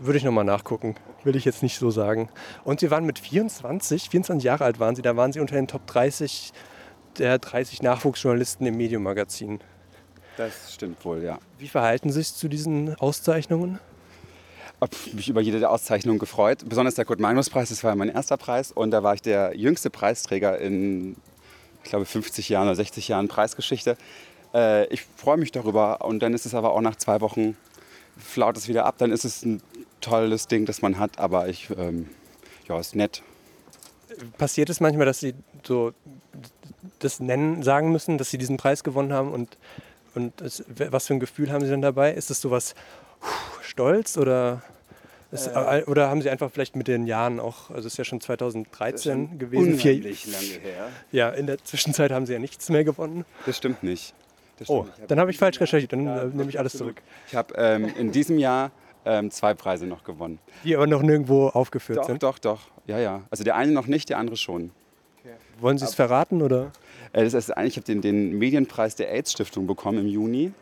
[0.00, 0.96] würde ich nochmal nachgucken.
[1.24, 2.28] Will ich jetzt nicht so sagen.
[2.64, 5.68] Und Sie waren mit 24, 24 Jahre alt waren Sie, da waren Sie unter den
[5.68, 6.52] Top 30
[7.18, 9.60] der 30 Nachwuchsjournalisten im Medium-Magazin.
[10.36, 11.38] Das stimmt wohl, ja.
[11.58, 13.78] Wie verhalten Sie sich zu diesen Auszeichnungen?
[15.14, 16.58] Mich über jede der Auszeichnungen gefreut.
[16.66, 18.72] Besonders der Kurt-Magnus-Preis, das war mein erster Preis.
[18.72, 21.16] Und da war ich der jüngste Preisträger in,
[21.82, 23.96] ich glaube, 50 Jahren oder 60 Jahren Preisgeschichte.
[24.52, 26.04] Äh, ich freue mich darüber.
[26.04, 27.56] Und dann ist es aber auch nach zwei Wochen,
[28.18, 28.96] flaut es wieder ab.
[28.98, 29.62] Dann ist es ein
[30.02, 31.18] tolles Ding, das man hat.
[31.18, 32.10] Aber ich, ähm,
[32.68, 33.22] ja, ist nett.
[34.36, 35.92] Passiert es manchmal, dass Sie so
[36.98, 39.32] das nennen, sagen müssen, dass Sie diesen Preis gewonnen haben?
[39.32, 39.56] Und,
[40.14, 42.12] und es, was für ein Gefühl haben Sie dann dabei?
[42.12, 42.74] Ist das sowas
[43.76, 44.62] Stolz oder
[45.30, 48.04] Es, äh, oder haben Sie einfach vielleicht mit den Jahren auch, also es ist ja
[48.04, 49.74] schon 2013 schon gewesen.
[49.74, 50.88] unheimlich lange her.
[51.12, 53.26] Ja, in der Zwischenzeit haben Sie ja nichts mehr gewonnen.
[53.44, 54.14] Das stimmt nicht.
[54.58, 54.98] Das Oh, stimmt.
[55.00, 57.02] Ich dann habe ich falsch recherchiert, dann äh, nehme ich alles zurück.
[57.28, 58.70] Ich habe ähm, in diesem Jahr
[59.04, 60.38] ähm, zwei Preise noch gewonnen.
[60.64, 62.22] Die aber noch nirgendwo aufgeführt Doch, sind.
[62.22, 62.60] doch, doch.
[62.86, 63.24] Ja, ja.
[63.30, 64.70] Also der eine noch nicht, der andere schon.
[65.60, 66.72] Wollen Sie es verraten oder?
[67.12, 70.52] Äh, das ist eigentlich, ich habe den, den Medienpreis der AIDS-Stiftung bekommen im Juni.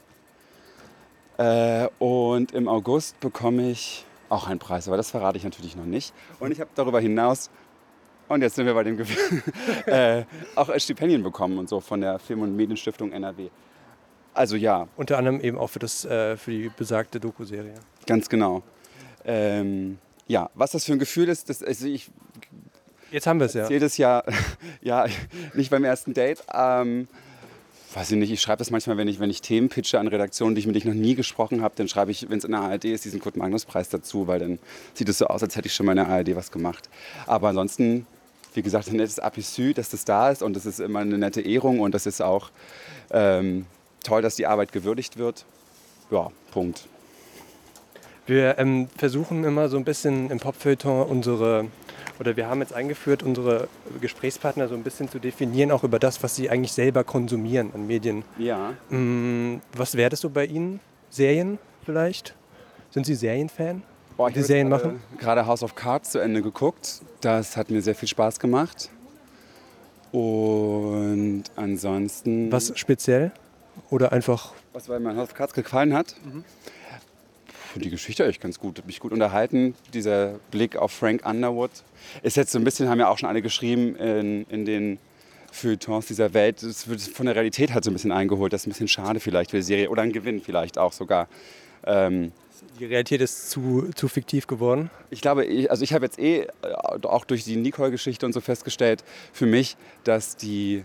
[1.37, 5.85] Äh, und im August bekomme ich auch einen Preis, aber das verrate ich natürlich noch
[5.85, 6.15] nicht.
[6.41, 7.51] Und ich habe darüber hinaus,
[8.29, 9.43] und jetzt sind wir bei dem Gewinn,
[9.87, 13.51] äh, auch Stipendien bekommen und so von der Film- und Medienstiftung NRW.
[14.33, 17.75] Also ja, Unter anderem eben auch für, das, äh, für die besagte Doku-Serie.
[18.07, 18.63] ganz genau.
[19.25, 22.11] Ähm, ja, was das für ein Gefühl ist, das, also ich
[23.11, 23.63] Jetzt haben wir es ja.
[23.63, 24.25] erzähle das ja,
[24.83, 25.07] ja,
[25.55, 26.43] nicht beim ersten Date.
[26.53, 27.07] Ähm,
[27.95, 30.55] weiß ich nicht, ich schreibe das manchmal, wenn ich, wenn ich Themen pitche an Redaktionen,
[30.55, 32.61] die ich mit denen noch nie gesprochen habe, dann schreibe ich, wenn es in der
[32.61, 34.59] ARD ist, diesen Kurt Magnus Preis dazu, weil dann
[34.95, 36.89] sieht es so aus, als hätte ich schon mal in der ARD was gemacht.
[37.27, 38.07] Aber ansonsten,
[38.55, 41.41] wie gesagt, ein nettes Apisü, dass das da ist und das ist immer eine nette
[41.41, 42.51] Ehrung und das ist auch
[43.11, 43.67] ähm,
[44.03, 45.45] toll, dass die Arbeit gewürdigt wird.
[46.11, 46.89] Ja, Punkt.
[48.27, 51.67] Wir ähm, versuchen immer so ein bisschen im Popfeuilleton unsere,
[52.21, 53.69] oder wir haben jetzt eingeführt, unsere
[54.01, 57.87] Gesprächspartner so ein bisschen zu definieren, auch über das, was sie eigentlich selber konsumieren an
[57.87, 58.25] Medien.
[58.39, 58.75] Ja.
[58.91, 60.81] Mm, was wäre das so bei Ihnen?
[61.11, 62.35] Serien vielleicht?
[62.91, 63.83] Sind Sie Serienfan?
[64.17, 65.01] Boah, ich die Serien machen?
[65.19, 67.03] Gerade House of Cards zu Ende geguckt.
[67.21, 68.91] Das hat mir sehr viel Spaß gemacht.
[70.13, 72.53] Und ansonsten.
[72.53, 73.33] Was speziell?
[73.91, 76.15] Oder einfach Was weil mir House of Cards gefallen hat?
[77.75, 79.75] Puh, Die Geschichte echt ganz gut, mich gut unterhalten.
[79.93, 81.73] Dieser Blick auf Frank Underwood
[82.23, 84.99] ist jetzt so ein bisschen, haben ja auch schon alle geschrieben in, in den
[85.51, 86.63] Feuilletons dieser Welt.
[86.63, 88.53] Es wird von der Realität halt so ein bisschen eingeholt.
[88.53, 91.27] Das ist ein bisschen schade vielleicht für die Serie oder ein Gewinn vielleicht auch sogar.
[91.85, 92.31] Ähm,
[92.79, 94.89] die Realität ist zu, zu fiktiv geworden?
[95.11, 96.49] ich glaube, ich, also ich habe jetzt eh äh,
[97.03, 100.85] auch durch die Nicole-Geschichte und so festgestellt, für mich, dass die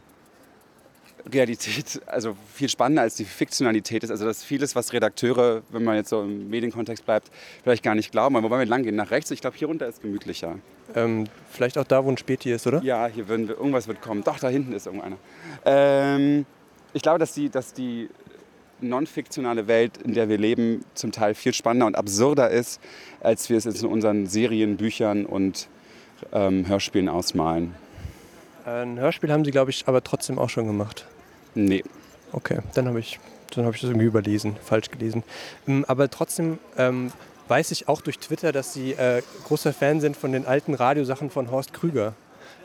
[1.32, 4.12] Realität also viel spannender als die Fiktionalität ist.
[4.12, 7.29] Also dass vieles, was Redakteure, wenn man jetzt so im Medienkontext bleibt,
[7.63, 8.36] vielleicht gar nicht glauben.
[8.36, 10.60] Aber wobei wir lang gehen nach rechts, ich glaube, hier runter ist gemütlicher.
[10.95, 12.82] Ähm, vielleicht auch da, wo ein Späti ist, oder?
[12.84, 14.23] Ja, hier würden wir, irgendwas wird kommen.
[14.23, 15.17] Doch, da hinten ist irgendeiner.
[15.65, 16.45] Ähm,
[16.93, 18.10] ich glaube, dass die, dass die
[18.82, 22.79] non-fiktionale Welt, in der wir leben, zum Teil viel spannender und absurder ist,
[23.19, 25.67] als wir es jetzt in unseren Serien, Büchern und
[26.32, 27.75] ähm, Hörspielen ausmalen.
[28.65, 31.05] Ein Hörspiel haben Sie, glaube ich, aber trotzdem auch schon gemacht.
[31.55, 31.83] Nee.
[32.31, 33.19] Okay, dann habe ich,
[33.55, 35.23] dann hab ich das irgendwie überlesen, falsch gelesen.
[35.67, 37.11] Ähm, Aber trotzdem ähm,
[37.47, 41.31] weiß ich auch durch Twitter, dass Sie äh, großer Fan sind von den alten Radiosachen
[41.31, 42.13] von Horst Krüger.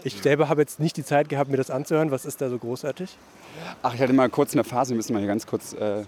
[0.02, 2.10] Ich selber habe jetzt nicht die Zeit gehabt, mir das anzuhören.
[2.10, 3.16] Was ist da so großartig?
[3.82, 5.72] Ach, ich hatte mal kurz eine Phase, wir müssen mal hier ganz kurz.
[5.72, 6.04] Äh,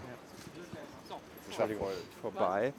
[2.20, 2.74] vorbei.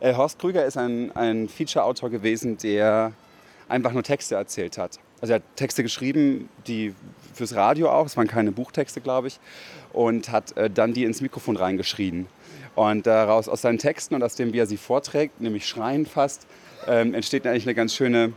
[0.00, 3.12] Äh, Horst Krüger ist ein, ein Feature-Autor gewesen, der
[3.68, 4.98] einfach nur Texte erzählt hat.
[5.26, 6.94] Also er hat Texte geschrieben, die
[7.34, 9.40] fürs Radio auch, es waren keine Buchtexte, glaube ich,
[9.92, 12.28] und hat äh, dann die ins Mikrofon reingeschrien.
[12.76, 16.46] Und daraus, aus seinen Texten und aus dem, wie er sie vorträgt, nämlich schreien fast,
[16.86, 18.34] ähm, entsteht eigentlich eine ganz schöne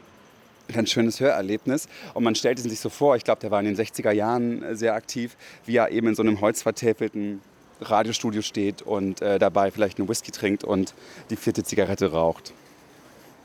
[0.74, 1.88] ganz schönes Hörerlebnis.
[2.16, 4.64] Und man stellt es sich so vor, ich glaube, der war in den 60er Jahren
[4.64, 7.40] äh, sehr aktiv, wie er eben in so einem holzvertäfelten
[7.82, 10.96] Radiostudio steht und äh, dabei vielleicht einen Whisky trinkt und
[11.30, 12.52] die vierte Zigarette raucht.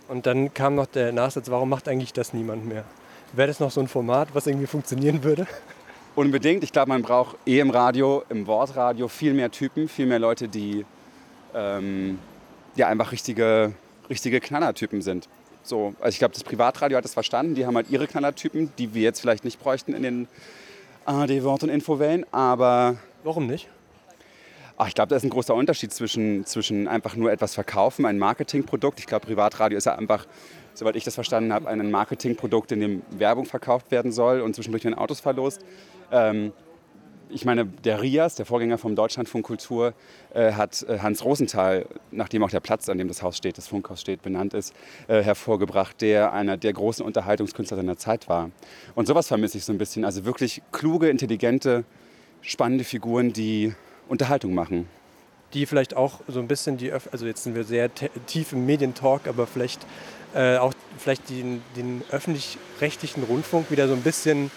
[0.09, 2.85] Und dann kam noch der Nachsatz, warum macht eigentlich das niemand mehr?
[3.37, 5.49] Wäre das noch so ein Format, was irgendwie funktionieren würde?
[6.15, 6.63] Unbedingt.
[6.63, 10.47] Ich glaube, man braucht eh im Radio, im Wortradio viel mehr Typen, viel mehr Leute,
[10.47, 10.87] die
[11.53, 12.21] ähm,
[12.77, 13.73] ja einfach richtige,
[14.09, 15.29] richtige Knallertypen sind.
[15.65, 17.57] So, also ich glaube, das Privatradio hat das verstanden.
[17.57, 20.29] Die haben halt ihre Knallertypen, die wir jetzt vielleicht nicht bräuchten in den
[21.05, 22.25] ARD-Wort- und Infowellen.
[22.31, 23.69] Aber warum nicht?
[24.77, 28.19] Ach, ich glaube, da ist ein großer Unterschied zwischen, zwischen einfach nur etwas verkaufen, ein
[28.19, 29.01] Marketingprodukt.
[29.01, 30.27] Ich glaube, Privatradio ist ja einfach,
[30.75, 34.85] soweit ich das verstanden habe, ein Marketingprodukt, in dem Werbung verkauft werden soll und zwischendurch
[34.85, 35.65] werden Autos verlost.
[36.11, 36.53] Ähm,
[37.31, 39.95] ich meine, der RIAS, der Vorgänger vom Deutschlandfunk Kultur,
[40.35, 43.67] äh, hat äh, Hans Rosenthal, nachdem auch der Platz, an dem das Haus steht, das
[43.67, 44.75] Funkhaus steht, benannt ist,
[45.09, 48.51] äh, hervorgebracht, der einer der großen Unterhaltungskünstler seiner Zeit war.
[48.95, 50.05] Und sowas vermisse ich so ein bisschen.
[50.05, 51.85] Also wirklich kluge, intelligente,
[52.41, 53.75] spannende Figuren, die
[54.09, 54.89] Unterhaltung machen.
[55.55, 57.91] Die vielleicht auch so ein bisschen die, Öff also jetzt sind wir sehr
[58.27, 59.87] tief im Medientalk, aber vielleicht
[60.35, 64.51] äh, auch vielleicht den, den öffentlich-rechtlichen Rundfunk wieder so ein bisschen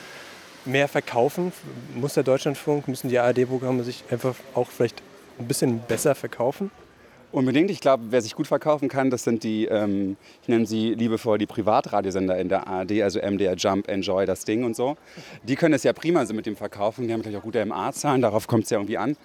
[0.66, 1.52] mehr verkaufen?
[1.96, 5.02] Muss der Deutschlandfunk, müssen die ARD-Programme sich einfach auch vielleicht
[5.40, 6.72] ein bisschen besser verkaufen?
[7.32, 7.70] Unbedingt.
[7.70, 11.38] Ich glaube, wer sich gut verkaufen kann, das sind die, ähm, ich nenne sie liebevoll
[11.38, 14.96] die Privatradiosender in der ARD, also MDR Jump, Enjoy, das Ding und so.
[15.44, 17.06] Die können es ja prima so mit dem verkaufen.
[17.06, 19.18] Die haben gleich auch gute MA-Zahlen, darauf kommt es ja irgendwie an.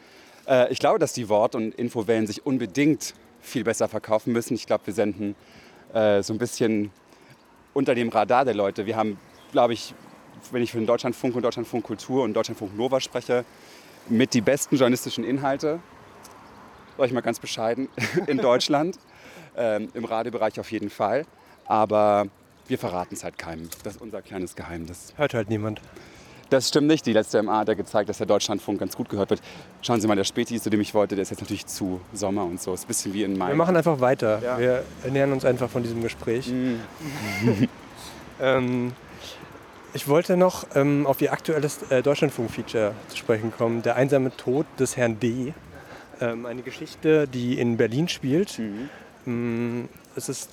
[0.48, 4.54] Äh, ich glaube, dass die Wort- und Infowellen sich unbedingt viel besser verkaufen müssen.
[4.54, 5.36] Ich glaube, wir senden
[5.92, 6.90] äh, so ein bisschen
[7.74, 8.86] unter dem Radar der Leute.
[8.86, 9.18] Wir haben,
[9.52, 9.94] glaube ich,
[10.50, 13.44] wenn ich für den Deutschlandfunk und Deutschlandfunk Kultur und Deutschlandfunk Nova spreche,
[14.08, 15.80] mit die besten journalistischen Inhalte,
[16.96, 17.88] sage ich mal ganz bescheiden,
[18.26, 18.98] in Deutschland.
[19.56, 21.26] Ähm, Im Radiobereich auf jeden Fall.
[21.66, 22.26] Aber
[22.68, 23.68] wir verraten es halt keinem.
[23.84, 25.12] Das ist unser kleines Geheimnis.
[25.16, 25.80] Hört halt niemand.
[26.52, 27.06] Das stimmt nicht.
[27.06, 29.40] Die letzte MA hat ja gezeigt, dass der Deutschlandfunk ganz gut gehört wird.
[29.80, 32.44] Schauen Sie mal, der Späti, zu dem ich wollte, der ist jetzt natürlich zu Sommer
[32.44, 32.74] und so.
[32.74, 33.48] Ist ein bisschen wie in Mai.
[33.48, 34.38] Wir machen einfach weiter.
[34.42, 34.58] Ja.
[34.58, 36.52] Wir ernähren uns einfach von diesem Gespräch.
[38.40, 38.92] ähm,
[39.94, 43.80] ich wollte noch ähm, auf Ihr aktuelles äh, Deutschlandfunk-Feature zu sprechen kommen.
[43.80, 45.54] Der einsame Tod des Herrn D.
[46.20, 48.60] Ähm, eine Geschichte, die in Berlin spielt.
[49.24, 49.84] Mm,
[50.16, 50.50] Es ist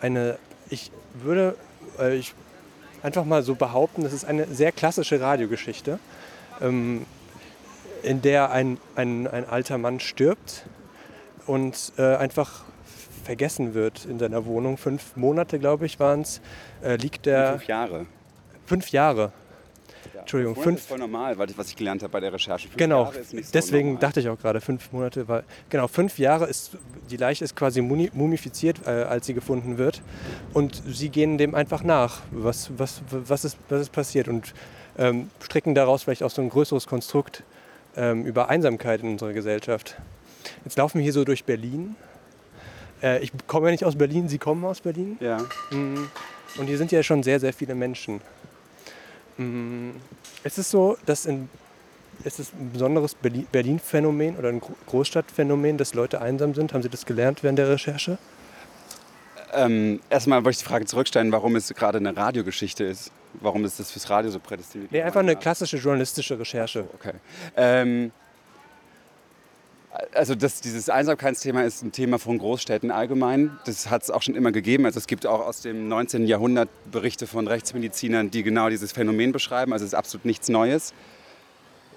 [0.00, 0.38] eine,
[0.70, 0.90] ich
[1.22, 1.54] würde
[1.98, 2.34] äh, ich
[3.04, 5.98] einfach mal so behaupten, es ist eine sehr klassische Radiogeschichte,
[6.60, 7.04] ähm,
[8.02, 10.64] in der ein, ein, ein alter Mann stirbt
[11.46, 12.64] und äh, einfach
[13.24, 14.78] vergessen wird in seiner Wohnung.
[14.78, 16.40] Fünf Monate, glaube ich, waren es,
[16.82, 17.52] äh, liegt der.
[17.52, 18.06] Fünf Jahre.
[18.66, 19.32] Fünf Jahre.
[20.24, 22.68] Entschuldigung, Fünf ist voll normal, weil- was ich gelernt habe bei der Recherche.
[22.68, 24.00] Fünf Genau, so deswegen normal.
[24.00, 25.42] dachte ich auch gerade, fünf Monate war.
[25.68, 26.72] Genau, fünf Jahre ist,
[27.10, 30.00] die Leiche ist quasi mumifiziert, äh, als sie gefunden wird.
[30.54, 34.28] Und sie gehen dem einfach nach, was, was, was, ist, was ist passiert.
[34.28, 34.54] Und
[34.96, 37.42] ähm, stricken daraus vielleicht auch so ein größeres Konstrukt
[37.96, 39.96] ähm, über Einsamkeit in unserer Gesellschaft.
[40.64, 41.96] Jetzt laufen wir hier so durch Berlin.
[43.02, 45.18] Äh, ich komme ja nicht aus Berlin, Sie kommen aus Berlin.
[45.20, 45.38] Ja.
[45.70, 46.08] Mm,
[46.56, 48.20] Und hier sind ja schon sehr, sehr viele Menschen.
[49.38, 49.90] Mm,
[50.42, 51.48] Es ist so, dass in,
[52.24, 56.72] es ist ein besonderes Berlin- Berlin-Phänomen oder ein Gro- Großstadtphänomen, dass Leute einsam sind.
[56.72, 58.18] Haben Sie das gelernt während der Recherche?
[59.52, 63.12] Ähm, erstmal wollte ich die Frage zurückstellen, warum es gerade eine Radiogeschichte ist.
[63.40, 64.92] Warum ist das fürs Radio so prädestiniert?
[64.92, 66.84] Nee, einfach eine klassische journalistische Recherche.
[66.94, 67.12] Okay.
[67.56, 68.12] Ähm,
[70.12, 73.58] also das, dieses Einsamkeitsthema ist ein Thema von Großstädten allgemein.
[73.64, 74.86] Das hat es auch schon immer gegeben.
[74.86, 76.26] Also es gibt auch aus dem 19.
[76.26, 79.72] Jahrhundert Berichte von Rechtsmedizinern, die genau dieses Phänomen beschreiben.
[79.72, 80.92] Also es ist absolut nichts Neues.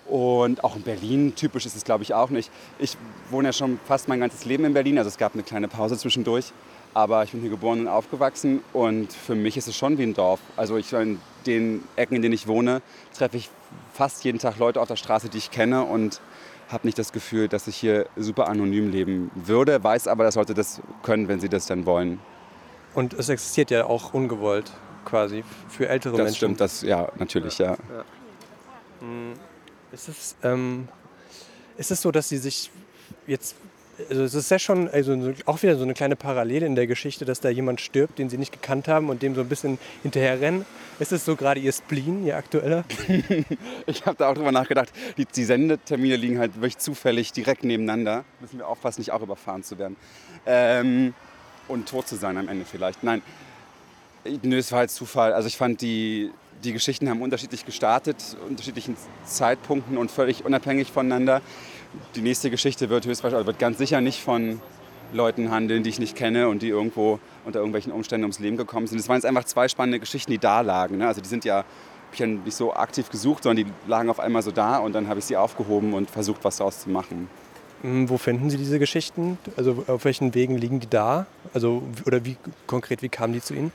[0.06, 2.52] Und auch in Berlin, typisch ist es glaube ich auch nicht.
[2.80, 2.98] Ich
[3.30, 5.98] wohne ja schon fast mein ganzes Leben in Berlin, also es gab eine kleine Pause
[5.98, 6.54] zwischendurch.
[6.94, 10.14] Aber ich bin hier geboren und aufgewachsen und für mich ist es schon wie ein
[10.14, 10.40] Dorf.
[10.56, 12.82] Also ich, in den Ecken, in denen ich wohne,
[13.16, 13.50] treffe ich
[13.94, 16.22] fast jeden Tag Leute auf der Straße, die ich kenne und
[16.70, 20.54] habe nicht das Gefühl, dass ich hier super anonym leben würde, weiß aber, dass Leute
[20.54, 22.20] das können, wenn sie das dann wollen.
[22.94, 24.72] Und es existiert ja auch ungewollt
[25.06, 26.36] quasi für ältere Das Menschen.
[26.36, 27.78] stimmt, das ja, natürlich, ja.
[29.02, 29.34] Mm,
[29.92, 30.88] Ist es, ähm,
[31.78, 32.72] ist es so, dass Sie sich
[33.26, 33.56] jetzt,
[34.10, 36.88] also es ist ja schon also so- auch wieder so eine kleine Parallele in der
[36.88, 39.80] Geschichte, dass da jemand stirbt, den Sie nicht gekannt haben und dem so ein bisschen
[40.04, 40.66] hinterherrennen.
[41.00, 42.84] Ist es so gerade Ihr Spleen, Ihr aktueller?
[43.88, 44.90] Ich habe da auch drüber nachgedacht.
[45.18, 48.24] Die, die Sendetermine liegen halt wirklich zufällig direkt nebeneinander.
[48.40, 49.96] Müssen wir aufpassen, nicht auch überfahren zu werden.
[50.46, 51.14] Ähm,
[51.68, 53.04] und tot zu sein am Ende vielleicht.
[53.04, 53.22] Nein,
[54.44, 55.34] nö, es war halt Zufall.
[55.34, 56.32] Also ich fand, die,
[56.64, 61.42] die Geschichten haben unterschiedlich gestartet, unterschiedlichen Zeitpunkten und völlig unabhängig voneinander.
[62.16, 64.62] Die nächste Geschichte wird höchstwahrscheinlich, wird ganz sicher nicht von
[65.14, 68.88] Leuten handeln, die ich nicht kenne und die irgendwo unter irgendwelchen Umständen ums Leben gekommen
[68.88, 69.00] sind.
[69.00, 70.98] Es waren jetzt einfach zwei spannende Geschichten, die da lagen.
[70.98, 71.08] Ne?
[71.08, 71.64] Also die sind ja,
[72.12, 75.08] ich ja nicht so aktiv gesucht, sondern die lagen auf einmal so da und dann
[75.08, 77.30] habe ich sie aufgehoben und versucht, was daraus zu machen.
[77.84, 79.38] Mm, Wo finden Sie diese Geschichten?
[79.56, 81.26] Also auf welchen Wegen liegen die da?
[81.54, 83.72] Also oder wie konkret, wie kamen die zu Ihnen?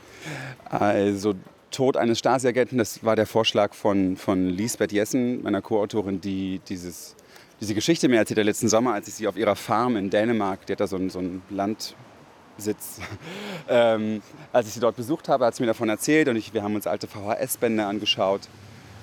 [0.69, 1.33] Also
[1.71, 7.15] Tod eines Stasi-Agenten, das war der Vorschlag von, von Lisbeth Jessen, meiner Co-Autorin, die dieses,
[7.63, 10.65] diese Geschichte mir erzählt hat letzten Sommer, als ich sie auf ihrer Farm in Dänemark,
[10.65, 12.99] die hat da so einen, so einen Landsitz,
[13.69, 14.21] ähm,
[14.51, 16.75] als ich sie dort besucht habe, hat sie mir davon erzählt und ich, wir haben
[16.75, 18.41] uns alte VHS-Bände angeschaut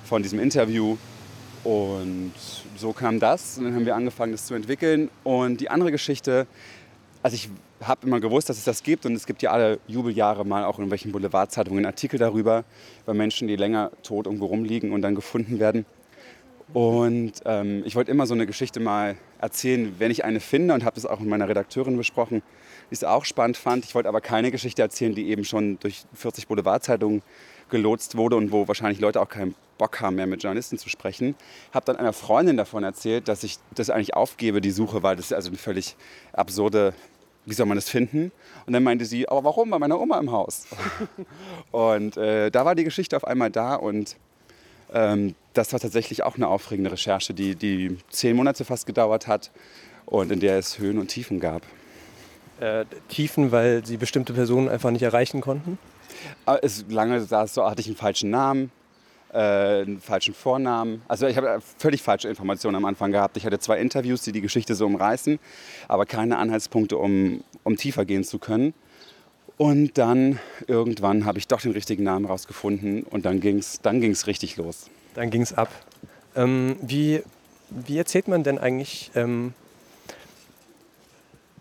[0.05, 0.99] von diesem Interview
[1.65, 2.35] und
[2.77, 6.47] so kam das und dann haben wir angefangen, das zu entwickeln und die andere Geschichte,
[7.23, 7.49] also ich
[7.83, 10.79] habe immer gewusst, dass es das gibt und es gibt ja alle Jubeljahre mal auch
[10.79, 12.65] in welchen Boulevardzeitungen Artikel darüber,
[13.05, 15.87] über Menschen, die länger tot irgendwo rumliegen und dann gefunden werden.
[16.73, 20.85] Und ähm, ich wollte immer so eine Geschichte mal erzählen, wenn ich eine finde und
[20.85, 22.43] habe das auch mit meiner Redakteurin besprochen,
[22.91, 23.85] die es auch spannend fand.
[23.85, 27.23] Ich wollte aber keine Geschichte erzählen, die eben schon durch 40 Boulevardzeitungen
[27.71, 31.35] gelotst wurde und wo wahrscheinlich Leute auch keinen Bock haben mehr mit Journalisten zu sprechen.
[31.73, 35.27] Habe dann einer Freundin davon erzählt, dass ich das eigentlich aufgebe, die Suche, weil das
[35.27, 35.97] ist also eine völlig
[36.33, 36.95] absurde,
[37.47, 38.31] wie soll man das finden?
[38.67, 39.71] Und dann meinte sie, aber warum?
[39.71, 40.67] Bei meiner Oma im Haus.
[41.71, 44.17] und äh, da war die Geschichte auf einmal da und
[44.93, 49.51] ähm, das war tatsächlich auch eine aufregende Recherche, die, die zehn Monate fast gedauert hat
[50.07, 51.63] und in der es Höhen und Tiefen gab.
[52.61, 55.79] Äh, Tiefen, weil Sie bestimmte Personen einfach nicht erreichen konnten?
[56.45, 58.71] Aber es lange saß so, hatte ich einen falschen Namen,
[59.33, 61.03] äh, einen falschen Vornamen.
[61.09, 63.37] Also ich habe völlig falsche Informationen am Anfang gehabt.
[63.37, 65.39] Ich hatte zwei Interviews, die die Geschichte so umreißen,
[65.89, 68.75] aber keine Anhaltspunkte, um, um tiefer gehen zu können.
[69.61, 70.39] Und dann
[70.69, 74.57] irgendwann habe ich doch den richtigen Namen rausgefunden und dann ging es dann ging's richtig
[74.57, 74.89] los.
[75.13, 75.69] Dann ging es ab.
[76.35, 77.23] Ähm, wie,
[77.69, 79.53] wie erzählt man denn eigentlich ähm,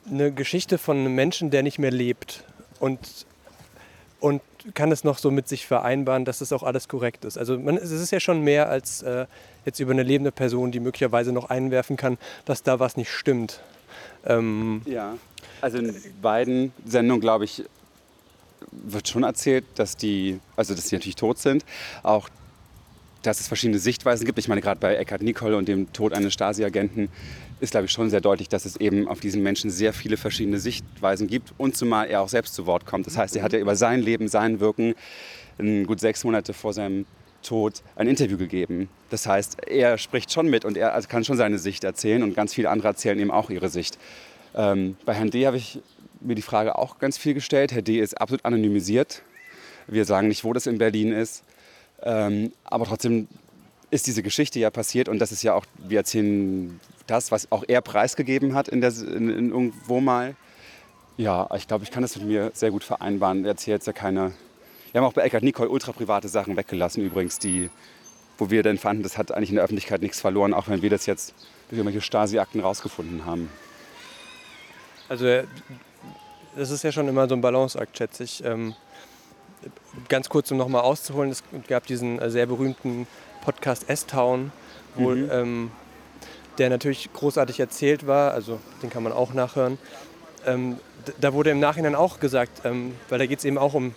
[0.10, 2.46] eine Geschichte von einem Menschen, der nicht mehr lebt
[2.80, 3.26] und,
[4.22, 4.42] und
[4.76, 7.38] kann es noch so mit sich vereinbaren, dass das auch alles korrekt ist?
[7.38, 9.26] Also man, es ist ja schon mehr als äh,
[9.66, 13.60] jetzt über eine lebende Person, die möglicherweise noch einwerfen kann, dass da was nicht stimmt.
[14.26, 15.18] Ähm, ja,
[15.60, 17.66] also in beiden Sendungen, glaube ich,
[18.72, 21.66] wird schon erzählt, dass die, also dass die natürlich tot sind.
[22.04, 22.30] Auch,
[23.22, 24.40] dass es verschiedene Sichtweisen gibt.
[24.40, 27.10] Ich meine, gerade bei Eckhard Nicole und dem Tod eines Stasi-Agenten
[27.60, 30.60] ist, glaube ich, schon sehr deutlich, dass es eben auf diesen Menschen sehr viele verschiedene
[30.60, 33.06] Sichtweisen gibt und zumal er auch selbst zu Wort kommt.
[33.08, 34.96] Das heißt, er hat ja über sein Leben, sein Wirken
[35.86, 37.06] gut sechs Monate vor seinem
[37.44, 38.90] Tod ein Interview gegeben.
[39.10, 42.34] Das heißt, er spricht schon mit und er also kann schon seine Sicht erzählen und
[42.34, 43.98] ganz viele andere erzählen eben auch ihre Sicht.
[44.56, 45.46] Ähm, bei Herrn D.
[45.46, 45.80] habe ich
[46.22, 47.72] mir die Frage auch ganz viel gestellt.
[47.72, 48.00] Herr D.
[48.00, 49.22] ist absolut anonymisiert.
[49.88, 51.44] Wir sagen nicht, wo das in Berlin ist.
[52.02, 53.28] Ähm, aber trotzdem
[53.92, 57.64] ist diese Geschichte ja passiert und das ist ja auch, wir erzählen das, was auch
[57.68, 60.36] er preisgegeben hat in der, in, in irgendwo mal.
[61.18, 63.44] Ja, ich glaube, ich kann das mit mir sehr gut vereinbaren.
[63.44, 64.34] Er erzählt ja keine.
[64.92, 67.70] Wir haben auch bei Eckhard Nicole ultra private Sachen weggelassen, übrigens, die,
[68.38, 70.90] wo wir dann fanden, das hat eigentlich in der Öffentlichkeit nichts verloren, auch wenn wir
[70.90, 71.34] das jetzt
[71.70, 73.50] durch irgendwelche Stasi-Akten rausgefunden haben.
[75.10, 75.42] Also
[76.56, 78.44] das ist ja schon immer so ein Balanceakt, schätze ich.
[78.44, 78.76] Ähm,
[80.08, 83.08] ganz kurz, um nochmal auszuholen, es gab diesen äh, sehr berühmten
[83.44, 84.52] Podcast S-Town,
[84.96, 85.30] wo mhm.
[85.32, 85.72] ähm,
[86.58, 89.78] der natürlich großartig erzählt war, also den kann man auch nachhören.
[90.46, 90.78] Ähm,
[91.20, 93.96] da wurde im Nachhinein auch gesagt, ähm, weil da geht es eben auch um,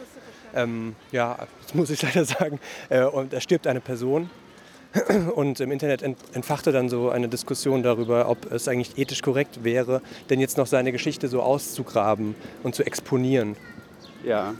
[0.54, 4.30] ähm, ja, das muss ich leider sagen, äh, und da stirbt eine Person
[5.34, 10.02] und im Internet entfachte dann so eine Diskussion darüber, ob es eigentlich ethisch korrekt wäre,
[10.28, 13.56] denn jetzt noch seine Geschichte so auszugraben und zu exponieren.
[14.24, 14.54] Ja,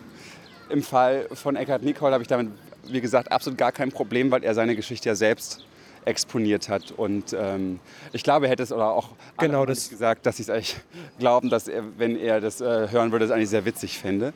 [0.70, 2.50] im Fall von Eckhard Nicole habe ich damit,
[2.88, 5.64] wie gesagt, absolut gar kein Problem, weil er seine Geschichte ja selbst
[6.04, 6.90] exponiert hat.
[6.92, 7.78] Und ähm,
[8.12, 10.76] ich glaube, er hätte es oder auch genau das gesagt, dass sie es eigentlich
[11.18, 14.32] glauben, dass er, wenn er das äh, hören würde, es eigentlich sehr witzig fände.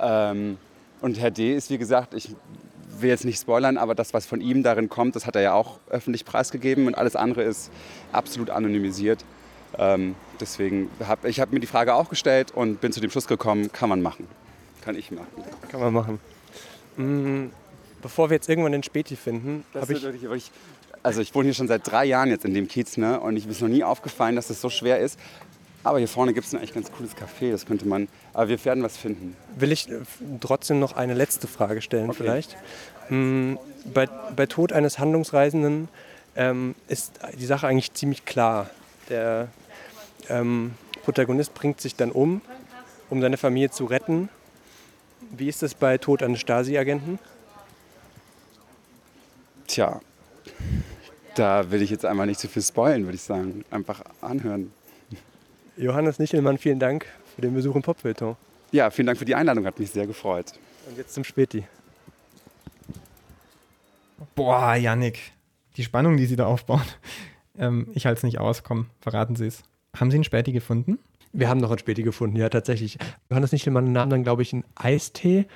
[0.00, 0.58] Ähm,
[1.00, 1.54] und Herr D.
[1.54, 2.34] ist, wie gesagt, ich
[3.00, 5.54] will jetzt nicht spoilern, aber das, was von ihm darin kommt, das hat er ja
[5.54, 7.70] auch öffentlich preisgegeben und alles andere ist
[8.12, 9.24] absolut anonymisiert.
[9.78, 13.26] Ähm, deswegen habe ich hab mir die Frage auch gestellt und bin zu dem Schluss
[13.26, 14.26] gekommen, kann man machen.
[14.82, 15.26] Kann ich machen.
[15.70, 16.20] Kann man machen.
[16.96, 17.50] Mhm.
[18.02, 20.02] Bevor wir jetzt irgendwann den Späti finden, habe ich...
[20.02, 20.50] Wirklich,
[21.04, 23.18] also ich wohne hier schon seit drei Jahren jetzt in dem Kiez ne?
[23.18, 25.18] und ich bin noch nie aufgefallen, dass es das so schwer ist.
[25.84, 28.08] Aber hier vorne gibt es ein echt ganz cooles Café, das könnte man.
[28.32, 29.36] Aber wir werden was finden.
[29.56, 30.00] Will ich äh,
[30.40, 32.22] trotzdem noch eine letzte Frage stellen, okay.
[32.22, 32.56] vielleicht?
[33.08, 33.58] Hm,
[33.92, 34.06] bei,
[34.36, 35.88] bei Tod eines Handlungsreisenden
[36.36, 38.70] ähm, ist die Sache eigentlich ziemlich klar.
[39.08, 39.48] Der
[40.28, 40.74] ähm,
[41.04, 42.40] Protagonist bringt sich dann um,
[43.10, 44.28] um seine Familie zu retten.
[45.36, 47.18] Wie ist es bei Tod eines Stasi-Agenten?
[49.66, 50.00] Tja,
[51.34, 53.64] da will ich jetzt einmal nicht zu viel spoilen, würde ich sagen.
[53.70, 54.72] Einfach anhören.
[55.76, 58.36] Johannes Nichelmann, vielen Dank für den Besuch im Popfilter.
[58.72, 60.52] Ja, vielen Dank für die Einladung, hat mich sehr gefreut.
[60.88, 61.64] Und jetzt zum Späti.
[64.34, 65.32] Boah, Yannick,
[65.76, 66.82] die Spannung, die Sie da aufbauen.
[67.58, 69.62] Ähm, ich halte es nicht aus, komm, verraten Sie es.
[69.94, 70.98] Haben Sie einen Späti gefunden?
[71.34, 72.98] Wir haben noch einen Späti gefunden, ja, tatsächlich.
[73.30, 75.46] Johannes Nichelmann nahm dann, glaube ich, einen Eistee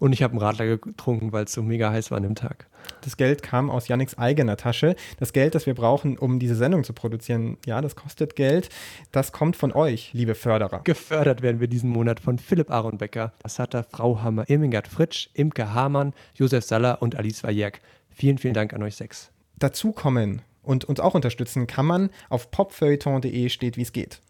[0.00, 2.66] und ich habe einen Radler getrunken, weil es so mega heiß war an dem Tag.
[3.04, 4.96] Das Geld kam aus Yannicks eigener Tasche.
[5.18, 8.70] Das Geld, das wir brauchen, um diese Sendung zu produzieren, ja, das kostet Geld.
[9.12, 10.80] Das kommt von euch, liebe Förderer.
[10.84, 15.74] Gefördert werden wir diesen Monat von Philipp Aaron Becker, Assata Frau Hammer, Irmingard Fritsch, Imke
[15.74, 17.82] Hamann, Josef Saller und Alice Wajek.
[18.08, 19.30] Vielen, vielen Dank an euch sechs.
[19.58, 24.20] Dazu kommen und uns auch unterstützen kann man auf popfeuilleton.de steht, wie es geht.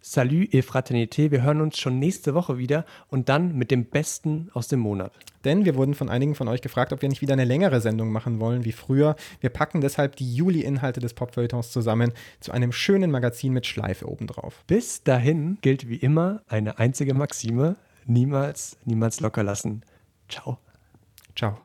[0.00, 1.30] Salut et Fraternité.
[1.30, 5.12] Wir hören uns schon nächste Woche wieder und dann mit dem Besten aus dem Monat.
[5.44, 8.12] Denn wir wurden von einigen von euch gefragt, ob wir nicht wieder eine längere Sendung
[8.12, 9.16] machen wollen wie früher.
[9.40, 14.62] Wir packen deshalb die Juli-Inhalte des Popfeuilletons zusammen zu einem schönen Magazin mit Schleife obendrauf.
[14.66, 17.76] Bis dahin gilt wie immer eine einzige Maxime:
[18.06, 19.82] niemals, niemals locker lassen.
[20.28, 20.58] Ciao.
[21.34, 21.56] Ciao.